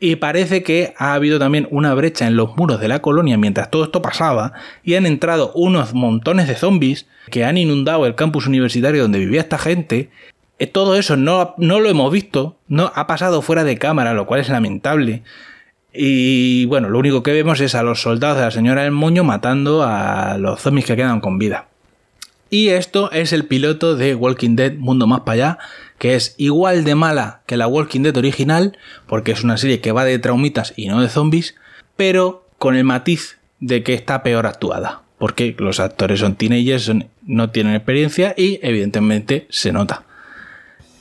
y 0.00 0.16
parece 0.16 0.62
que 0.62 0.94
ha 0.96 1.12
habido 1.12 1.38
también 1.38 1.68
una 1.70 1.94
brecha 1.94 2.26
en 2.26 2.34
los 2.34 2.56
muros 2.56 2.80
de 2.80 2.88
la 2.88 3.02
colonia 3.02 3.36
mientras 3.36 3.70
todo 3.70 3.84
esto 3.84 4.00
pasaba 4.00 4.54
y 4.82 4.94
han 4.94 5.04
entrado 5.04 5.52
unos 5.54 5.92
montones 5.92 6.48
de 6.48 6.56
zombies 6.56 7.06
que 7.30 7.44
han 7.44 7.58
inundado 7.58 8.06
el 8.06 8.14
campus 8.14 8.46
universitario 8.46 9.02
donde 9.02 9.18
vivía 9.18 9.42
esta 9.42 9.58
gente. 9.58 10.10
Eh, 10.58 10.66
todo 10.66 10.96
eso 10.96 11.16
no, 11.16 11.54
no 11.58 11.80
lo 11.80 11.88
hemos 11.90 12.10
visto, 12.10 12.56
no 12.66 12.90
ha 12.94 13.06
pasado 13.06 13.42
fuera 13.42 13.62
de 13.62 13.78
cámara, 13.78 14.14
lo 14.14 14.26
cual 14.26 14.40
es 14.40 14.48
lamentable. 14.48 15.22
Y 15.92 16.64
bueno, 16.66 16.88
lo 16.88 16.98
único 16.98 17.22
que 17.22 17.32
vemos 17.32 17.60
es 17.60 17.74
a 17.74 17.82
los 17.82 18.00
soldados 18.00 18.38
de 18.38 18.44
la 18.44 18.50
señora 18.50 18.82
del 18.82 18.92
moño 18.92 19.22
matando 19.22 19.82
a 19.82 20.38
los 20.38 20.60
zombies 20.60 20.86
que 20.86 20.96
quedan 20.96 21.20
con 21.20 21.38
vida. 21.38 21.69
Y 22.50 22.68
esto 22.70 23.12
es 23.12 23.32
el 23.32 23.46
piloto 23.46 23.96
de 23.96 24.16
Walking 24.16 24.56
Dead 24.56 24.74
Mundo 24.74 25.06
Más 25.06 25.20
para 25.20 25.34
allá, 25.34 25.58
que 25.98 26.16
es 26.16 26.34
igual 26.36 26.82
de 26.82 26.96
mala 26.96 27.42
que 27.46 27.56
la 27.56 27.68
Walking 27.68 28.02
Dead 28.02 28.16
original, 28.16 28.76
porque 29.06 29.30
es 29.30 29.44
una 29.44 29.56
serie 29.56 29.80
que 29.80 29.92
va 29.92 30.04
de 30.04 30.18
traumitas 30.18 30.74
y 30.76 30.88
no 30.88 31.00
de 31.00 31.08
zombies, 31.08 31.54
pero 31.96 32.48
con 32.58 32.74
el 32.74 32.84
matiz 32.84 33.38
de 33.60 33.84
que 33.84 33.94
está 33.94 34.24
peor 34.24 34.46
actuada, 34.46 35.02
porque 35.18 35.54
los 35.58 35.78
actores 35.78 36.20
son 36.20 36.34
teenagers, 36.34 36.90
no 37.24 37.50
tienen 37.50 37.74
experiencia 37.74 38.34
y 38.36 38.58
evidentemente 38.62 39.46
se 39.50 39.72
nota. 39.72 40.02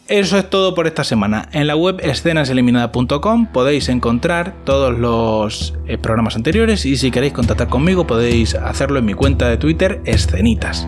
Eso 0.07 0.39
es 0.39 0.49
todo 0.49 0.73
por 0.73 0.87
esta 0.87 1.03
semana. 1.03 1.49
En 1.51 1.67
la 1.67 1.75
web 1.75 1.99
escenaseliminadas.com 2.01 3.47
podéis 3.47 3.89
encontrar 3.89 4.55
todos 4.65 4.97
los 4.97 5.75
eh, 5.87 5.99
programas 5.99 6.35
anteriores 6.35 6.85
y 6.85 6.97
si 6.97 7.11
queréis 7.11 7.33
contactar 7.33 7.67
conmigo 7.67 8.07
podéis 8.07 8.55
hacerlo 8.55 8.99
en 8.99 9.05
mi 9.05 9.13
cuenta 9.13 9.47
de 9.49 9.57
Twitter 9.57 10.01
escenitas. 10.05 10.87